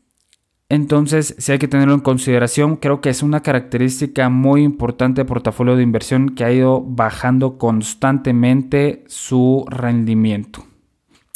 Entonces, 0.71 1.36
si 1.38 1.51
hay 1.51 1.60
que 1.60 1.67
tenerlo 1.67 1.93
en 1.93 1.99
consideración, 1.99 2.77
creo 2.77 3.01
que 3.01 3.10
es 3.10 3.23
una 3.23 3.41
característica 3.41 4.29
muy 4.29 4.63
importante 4.63 5.19
de 5.19 5.25
portafolio 5.25 5.75
de 5.75 5.84
inversión 5.84 6.29
que 6.29 6.45
ha 6.45 6.53
ido 6.53 6.81
bajando 6.81 7.57
constantemente 7.57 9.03
su 9.07 9.65
rendimiento. 9.67 10.63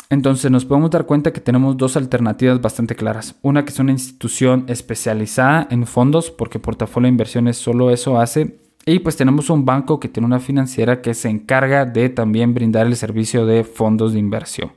Entonces 0.09 0.49
nos 0.49 0.63
podemos 0.63 0.89
dar 0.89 1.05
cuenta 1.05 1.33
que 1.33 1.41
tenemos 1.41 1.75
dos 1.75 1.97
alternativas 1.97 2.61
bastante 2.61 2.95
claras. 2.95 3.35
Una 3.41 3.65
que 3.65 3.71
es 3.71 3.79
una 3.79 3.91
institución 3.91 4.63
especializada 4.69 5.67
en 5.69 5.85
fondos, 5.85 6.31
porque 6.31 6.59
portafolio 6.59 7.07
de 7.07 7.11
inversiones 7.11 7.57
solo 7.57 7.91
eso 7.91 8.17
hace. 8.17 8.61
Y 8.85 8.99
pues 8.99 9.17
tenemos 9.17 9.49
un 9.49 9.65
banco 9.65 9.99
que 9.99 10.07
tiene 10.07 10.27
una 10.27 10.39
financiera 10.39 11.01
que 11.01 11.13
se 11.13 11.27
encarga 11.27 11.83
de 11.83 12.07
también 12.07 12.53
brindar 12.53 12.87
el 12.87 12.95
servicio 12.95 13.45
de 13.45 13.65
fondos 13.65 14.13
de 14.13 14.19
inversión. 14.19 14.71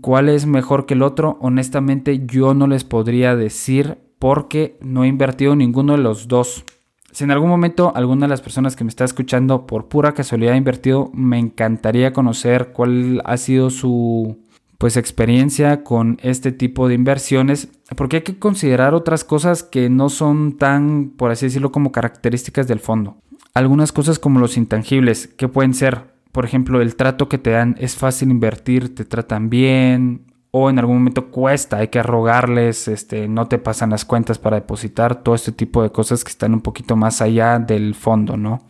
¿Cuál 0.00 0.28
es 0.28 0.46
mejor 0.46 0.86
que 0.86 0.94
el 0.94 1.02
otro? 1.02 1.38
Honestamente 1.40 2.22
yo 2.26 2.54
no 2.54 2.66
les 2.66 2.84
podría 2.84 3.34
decir 3.34 3.98
porque 4.18 4.78
no 4.80 5.02
he 5.02 5.08
invertido 5.08 5.56
ninguno 5.56 5.92
de 5.94 5.98
los 5.98 6.28
dos. 6.28 6.64
Si 7.10 7.24
en 7.24 7.32
algún 7.32 7.50
momento 7.50 7.92
alguna 7.94 8.26
de 8.26 8.30
las 8.30 8.40
personas 8.40 8.76
que 8.76 8.84
me 8.84 8.88
está 8.88 9.04
escuchando 9.04 9.66
por 9.66 9.88
pura 9.88 10.14
casualidad 10.14 10.54
ha 10.54 10.56
invertido, 10.56 11.10
me 11.12 11.38
encantaría 11.38 12.12
conocer 12.12 12.72
cuál 12.72 13.20
ha 13.24 13.36
sido 13.36 13.70
su 13.70 14.38
pues 14.78 14.96
experiencia 14.96 15.84
con 15.84 16.18
este 16.22 16.50
tipo 16.50 16.88
de 16.88 16.94
inversiones, 16.94 17.68
porque 17.96 18.16
hay 18.16 18.22
que 18.22 18.40
considerar 18.40 18.94
otras 18.94 19.22
cosas 19.22 19.62
que 19.62 19.88
no 19.88 20.08
son 20.08 20.56
tan, 20.58 21.10
por 21.10 21.30
así 21.30 21.46
decirlo, 21.46 21.70
como 21.70 21.92
características 21.92 22.66
del 22.66 22.80
fondo. 22.80 23.16
Algunas 23.54 23.92
cosas 23.92 24.18
como 24.18 24.40
los 24.40 24.56
intangibles, 24.56 25.28
que 25.28 25.46
pueden 25.46 25.74
ser 25.74 26.11
por 26.32 26.44
ejemplo, 26.44 26.80
el 26.80 26.96
trato 26.96 27.28
que 27.28 27.38
te 27.38 27.50
dan 27.50 27.76
es 27.78 27.94
fácil 27.94 28.30
invertir, 28.30 28.94
te 28.94 29.04
tratan 29.04 29.50
bien, 29.50 30.32
o 30.50 30.68
en 30.68 30.78
algún 30.78 30.98
momento 30.98 31.30
cuesta, 31.30 31.78
hay 31.78 31.88
que 31.88 32.02
rogarles, 32.02 32.88
este, 32.88 33.28
no 33.28 33.48
te 33.48 33.58
pasan 33.58 33.90
las 33.90 34.04
cuentas 34.04 34.38
para 34.38 34.56
depositar, 34.56 35.22
todo 35.22 35.34
este 35.34 35.52
tipo 35.52 35.82
de 35.82 35.90
cosas 35.90 36.24
que 36.24 36.30
están 36.30 36.52
un 36.52 36.60
poquito 36.60 36.96
más 36.96 37.22
allá 37.22 37.58
del 37.58 37.94
fondo, 37.94 38.36
¿no? 38.36 38.60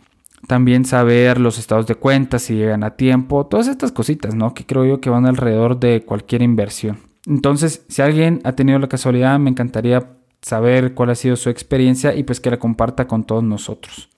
También 0.47 0.85
saber 0.85 1.39
los 1.39 1.57
estados 1.57 1.87
de 1.87 1.95
cuenta, 1.95 2.39
si 2.39 2.55
llegan 2.55 2.83
a 2.83 2.91
tiempo, 2.91 3.45
todas 3.45 3.67
estas 3.67 3.91
cositas, 3.91 4.35
¿no? 4.35 4.53
Que 4.53 4.65
creo 4.65 4.85
yo 4.85 5.01
que 5.01 5.09
van 5.09 5.25
alrededor 5.25 5.79
de 5.79 6.03
cualquier 6.05 6.41
inversión. 6.41 6.99
Entonces, 7.25 7.85
si 7.87 8.01
alguien 8.01 8.41
ha 8.43 8.53
tenido 8.53 8.79
la 8.79 8.89
casualidad, 8.89 9.39
me 9.39 9.49
encantaría 9.49 10.09
saber 10.41 10.93
cuál 10.93 11.11
ha 11.11 11.15
sido 11.15 11.37
su 11.37 11.49
experiencia 11.49 12.13
y 12.13 12.23
pues 12.23 12.39
que 12.39 12.49
la 12.49 12.59
comparta 12.59 13.07
con 13.07 13.23
todos 13.23 13.43
nosotros. 13.43 14.09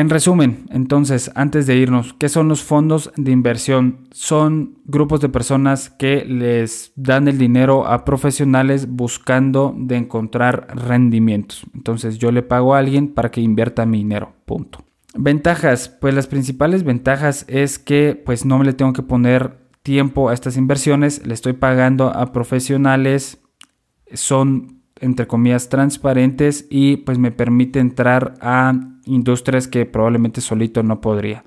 En 0.00 0.08
resumen, 0.08 0.64
entonces, 0.70 1.30
antes 1.34 1.66
de 1.66 1.76
irnos, 1.76 2.14
¿qué 2.14 2.30
son 2.30 2.48
los 2.48 2.64
fondos 2.64 3.12
de 3.18 3.32
inversión? 3.32 4.08
Son 4.12 4.78
grupos 4.86 5.20
de 5.20 5.28
personas 5.28 5.90
que 5.90 6.24
les 6.24 6.94
dan 6.96 7.28
el 7.28 7.36
dinero 7.36 7.86
a 7.86 8.06
profesionales 8.06 8.88
buscando 8.88 9.74
de 9.76 9.96
encontrar 9.96 10.68
rendimientos. 10.74 11.66
Entonces, 11.74 12.16
yo 12.16 12.32
le 12.32 12.42
pago 12.42 12.74
a 12.74 12.78
alguien 12.78 13.12
para 13.12 13.30
que 13.30 13.42
invierta 13.42 13.84
mi 13.84 13.98
dinero. 13.98 14.32
Punto. 14.46 14.82
Ventajas, 15.14 15.90
pues 15.90 16.14
las 16.14 16.28
principales 16.28 16.82
ventajas 16.82 17.44
es 17.46 17.78
que 17.78 18.18
pues 18.24 18.46
no 18.46 18.56
me 18.56 18.64
le 18.64 18.72
tengo 18.72 18.94
que 18.94 19.02
poner 19.02 19.58
tiempo 19.82 20.30
a 20.30 20.32
estas 20.32 20.56
inversiones, 20.56 21.26
le 21.26 21.34
estoy 21.34 21.52
pagando 21.52 22.08
a 22.08 22.32
profesionales, 22.32 23.42
son 24.14 24.80
entre 25.00 25.26
comillas 25.26 25.68
transparentes 25.68 26.66
y 26.70 26.98
pues 26.98 27.18
me 27.18 27.32
permite 27.32 27.80
entrar 27.80 28.34
a 28.40 28.72
industrias 29.14 29.68
que 29.68 29.86
probablemente 29.86 30.40
solito 30.40 30.82
no 30.82 31.00
podría. 31.00 31.44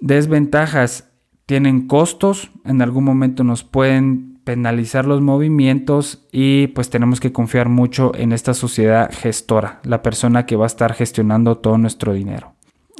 Desventajas, 0.00 1.10
tienen 1.46 1.86
costos, 1.86 2.50
en 2.64 2.80
algún 2.82 3.04
momento 3.04 3.44
nos 3.44 3.64
pueden 3.64 4.40
penalizar 4.44 5.04
los 5.04 5.20
movimientos 5.20 6.26
y 6.32 6.68
pues 6.68 6.90
tenemos 6.90 7.20
que 7.20 7.32
confiar 7.32 7.68
mucho 7.68 8.12
en 8.14 8.32
esta 8.32 8.54
sociedad 8.54 9.10
gestora, 9.12 9.80
la 9.84 10.02
persona 10.02 10.46
que 10.46 10.56
va 10.56 10.64
a 10.64 10.66
estar 10.66 10.94
gestionando 10.94 11.58
todo 11.58 11.76
nuestro 11.78 12.12
dinero. 12.12 12.54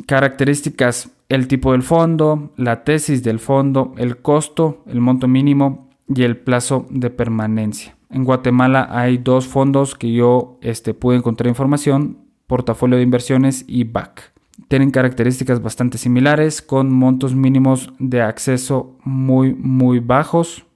Características, 0.07 1.11
el 1.29 1.49
tipo 1.49 1.73
del 1.73 1.83
fondo, 1.83 2.53
la 2.57 2.85
tesis 2.85 3.23
del 3.23 3.39
fondo, 3.39 3.95
el 3.99 4.19
costo, 4.19 4.83
el 4.87 5.01
monto 5.01 5.29
mínimo 5.29 5.89
y 6.09 6.23
el 6.23 6.37
plazo 6.37 6.87
de 6.91 7.11
permanencia. 7.11 7.97
En 8.11 8.25
Guatemala 8.25 8.89
hay 8.91 9.19
dos 9.19 9.47
fondos 9.47 9.95
que 9.95 10.13
yo 10.13 10.59
este, 10.63 10.95
pude 10.95 11.17
encontrar 11.17 11.49
información, 11.49 12.19
portafolio 12.51 12.97
de 12.97 13.05
inversiones 13.05 13.65
y 13.69 13.85
BAC. 13.85 14.33
Tienen 14.67 14.91
características 14.91 15.63
bastante 15.63 15.99
similares 15.99 16.63
con 16.63 16.93
montos 16.93 17.33
mínimos 17.33 17.93
de 18.01 18.23
acceso 18.23 18.99
muy 19.05 19.55
muy 19.55 20.01
bajos. 20.01 20.67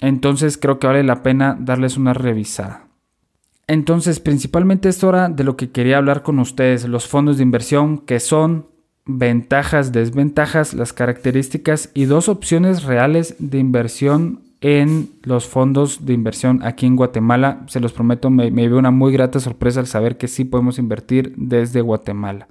Entonces 0.00 0.56
creo 0.56 0.78
que 0.78 0.86
vale 0.86 1.02
la 1.02 1.22
pena 1.22 1.58
darles 1.60 1.98
una 1.98 2.14
revisada. 2.14 2.88
Entonces 3.66 4.18
principalmente 4.18 4.88
es 4.88 5.04
hora 5.04 5.28
de 5.28 5.44
lo 5.44 5.58
que 5.58 5.70
quería 5.70 5.98
hablar 5.98 6.22
con 6.22 6.38
ustedes, 6.38 6.88
los 6.88 7.06
fondos 7.06 7.36
de 7.36 7.42
inversión 7.42 7.98
que 7.98 8.18
son 8.18 8.68
ventajas, 9.04 9.92
desventajas, 9.92 10.72
las 10.72 10.94
características 10.94 11.90
y 11.92 12.06
dos 12.06 12.30
opciones 12.30 12.84
reales 12.84 13.36
de 13.38 13.58
inversión 13.58 14.47
en 14.60 15.10
los 15.22 15.46
fondos 15.46 16.04
de 16.04 16.14
inversión 16.14 16.60
aquí 16.64 16.86
en 16.86 16.96
Guatemala. 16.96 17.64
Se 17.68 17.80
los 17.80 17.92
prometo, 17.92 18.30
me, 18.30 18.50
me 18.50 18.72
una 18.72 18.90
muy 18.90 19.12
grata 19.12 19.40
sorpresa 19.40 19.80
al 19.80 19.86
saber 19.86 20.16
que 20.16 20.28
sí 20.28 20.44
podemos 20.44 20.78
invertir 20.78 21.34
desde 21.36 21.80
Guatemala. 21.80 22.48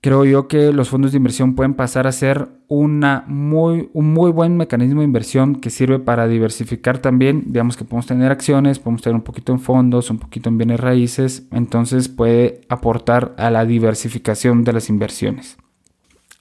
Creo 0.00 0.24
yo 0.24 0.46
que 0.46 0.72
los 0.72 0.90
fondos 0.90 1.10
de 1.10 1.16
inversión 1.16 1.56
pueden 1.56 1.74
pasar 1.74 2.06
a 2.06 2.12
ser 2.12 2.48
una 2.68 3.24
muy, 3.26 3.90
un 3.92 4.12
muy 4.12 4.30
buen 4.30 4.56
mecanismo 4.56 5.00
de 5.00 5.06
inversión 5.06 5.56
que 5.56 5.70
sirve 5.70 5.98
para 5.98 6.28
diversificar 6.28 6.98
también. 6.98 7.42
Digamos 7.46 7.76
que 7.76 7.84
podemos 7.84 8.06
tener 8.06 8.30
acciones, 8.30 8.78
podemos 8.78 9.02
tener 9.02 9.16
un 9.16 9.22
poquito 9.22 9.52
en 9.52 9.58
fondos, 9.58 10.10
un 10.10 10.18
poquito 10.18 10.50
en 10.50 10.58
bienes 10.58 10.78
raíces. 10.78 11.48
Entonces 11.50 12.08
puede 12.08 12.60
aportar 12.68 13.34
a 13.38 13.50
la 13.50 13.64
diversificación 13.64 14.62
de 14.62 14.72
las 14.72 14.88
inversiones. 14.88 15.56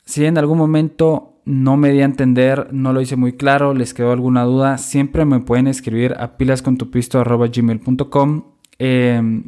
Si 0.06 0.23
en 0.23 0.38
algún 0.38 0.60
momento 0.60 1.37
no 1.47 1.77
me 1.77 1.91
di 1.91 2.01
a 2.01 2.05
entender, 2.05 2.67
no 2.73 2.91
lo 2.91 2.99
hice 2.99 3.15
muy 3.15 3.31
claro, 3.31 3.73
les 3.73 3.93
quedó 3.93 4.12
alguna 4.12 4.43
duda, 4.43 4.77
siempre 4.77 5.23
me 5.23 5.39
pueden 5.39 5.67
escribir 5.67 6.13
a 6.19 6.36
pilascontupisto.gmail.com. 6.36 8.43
Eh, 8.79 9.43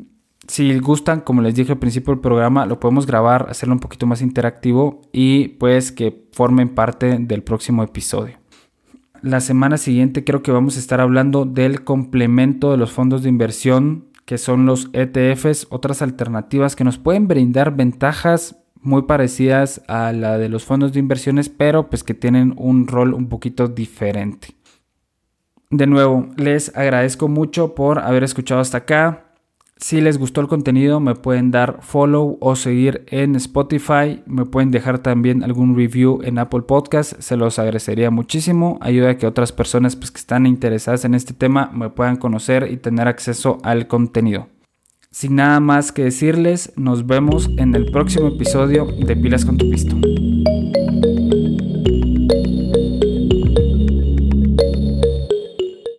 si 0.47 0.79
gustan, 0.79 1.19
como 1.19 1.41
les 1.41 1.55
dije 1.55 1.73
al 1.73 1.79
principio 1.79 2.13
del 2.13 2.21
programa, 2.21 2.65
lo 2.65 2.79
podemos 2.79 3.05
grabar, 3.05 3.47
hacerlo 3.49 3.73
un 3.73 3.81
poquito 3.81 4.07
más 4.07 4.21
interactivo 4.21 5.01
y 5.11 5.49
pues 5.49 5.91
que 5.91 6.29
formen 6.31 6.69
parte 6.69 7.17
del 7.19 7.43
próximo 7.43 7.83
episodio. 7.83 8.37
La 9.21 9.41
semana 9.41 9.75
siguiente 9.77 10.23
creo 10.23 10.41
que 10.41 10.53
vamos 10.53 10.77
a 10.77 10.79
estar 10.79 11.01
hablando 11.01 11.43
del 11.43 11.83
complemento 11.83 12.71
de 12.71 12.77
los 12.77 12.93
fondos 12.93 13.23
de 13.23 13.29
inversión 13.29 14.05
que 14.23 14.37
son 14.37 14.65
los 14.65 14.89
ETFs, 14.93 15.67
otras 15.69 16.01
alternativas 16.01 16.77
que 16.77 16.85
nos 16.85 16.97
pueden 16.97 17.27
brindar 17.27 17.75
ventajas 17.75 18.55
muy 18.81 19.03
parecidas 19.03 19.81
a 19.87 20.11
la 20.13 20.37
de 20.37 20.49
los 20.49 20.65
fondos 20.65 20.93
de 20.93 20.99
inversiones, 20.99 21.49
pero 21.49 21.89
pues 21.89 22.03
que 22.03 22.13
tienen 22.13 22.53
un 22.57 22.87
rol 22.87 23.13
un 23.13 23.29
poquito 23.29 23.67
diferente. 23.67 24.49
De 25.69 25.85
nuevo, 25.85 26.27
les 26.35 26.75
agradezco 26.75 27.27
mucho 27.27 27.75
por 27.75 27.99
haber 27.99 28.23
escuchado 28.23 28.61
hasta 28.61 28.79
acá. 28.79 29.25
Si 29.77 30.01
les 30.01 30.17
gustó 30.17 30.41
el 30.41 30.47
contenido, 30.47 30.99
me 30.99 31.15
pueden 31.15 31.51
dar 31.51 31.79
follow 31.81 32.37
o 32.41 32.55
seguir 32.57 33.05
en 33.07 33.35
Spotify. 33.35 34.21
Me 34.25 34.45
pueden 34.45 34.71
dejar 34.71 34.99
también 34.99 35.41
algún 35.43 35.77
review 35.77 36.21
en 36.23 36.37
Apple 36.37 36.63
Podcast. 36.63 37.13
Se 37.21 37.37
los 37.37 37.59
agradecería 37.59 38.11
muchísimo. 38.11 38.77
Ayuda 38.81 39.11
a 39.11 39.17
que 39.17 39.27
otras 39.27 39.53
personas 39.53 39.95
pues, 39.95 40.11
que 40.11 40.19
están 40.19 40.45
interesadas 40.47 41.05
en 41.05 41.13
este 41.13 41.33
tema 41.33 41.71
me 41.73 41.89
puedan 41.89 42.17
conocer 42.17 42.69
y 42.69 42.77
tener 42.77 43.07
acceso 43.07 43.59
al 43.63 43.87
contenido. 43.87 44.47
Sin 45.11 45.37
nada 45.37 45.59
más 45.59 45.91
que 45.91 46.03
decirles, 46.03 46.71
nos 46.75 47.07
vemos 47.07 47.49
en 47.57 47.73
el 47.73 47.91
próximo 47.91 48.27
episodio 48.27 48.85
de 48.85 49.15
Pilas 49.15 49.43
con 49.43 49.57
tu 49.57 49.67
Pisto. 49.67 49.95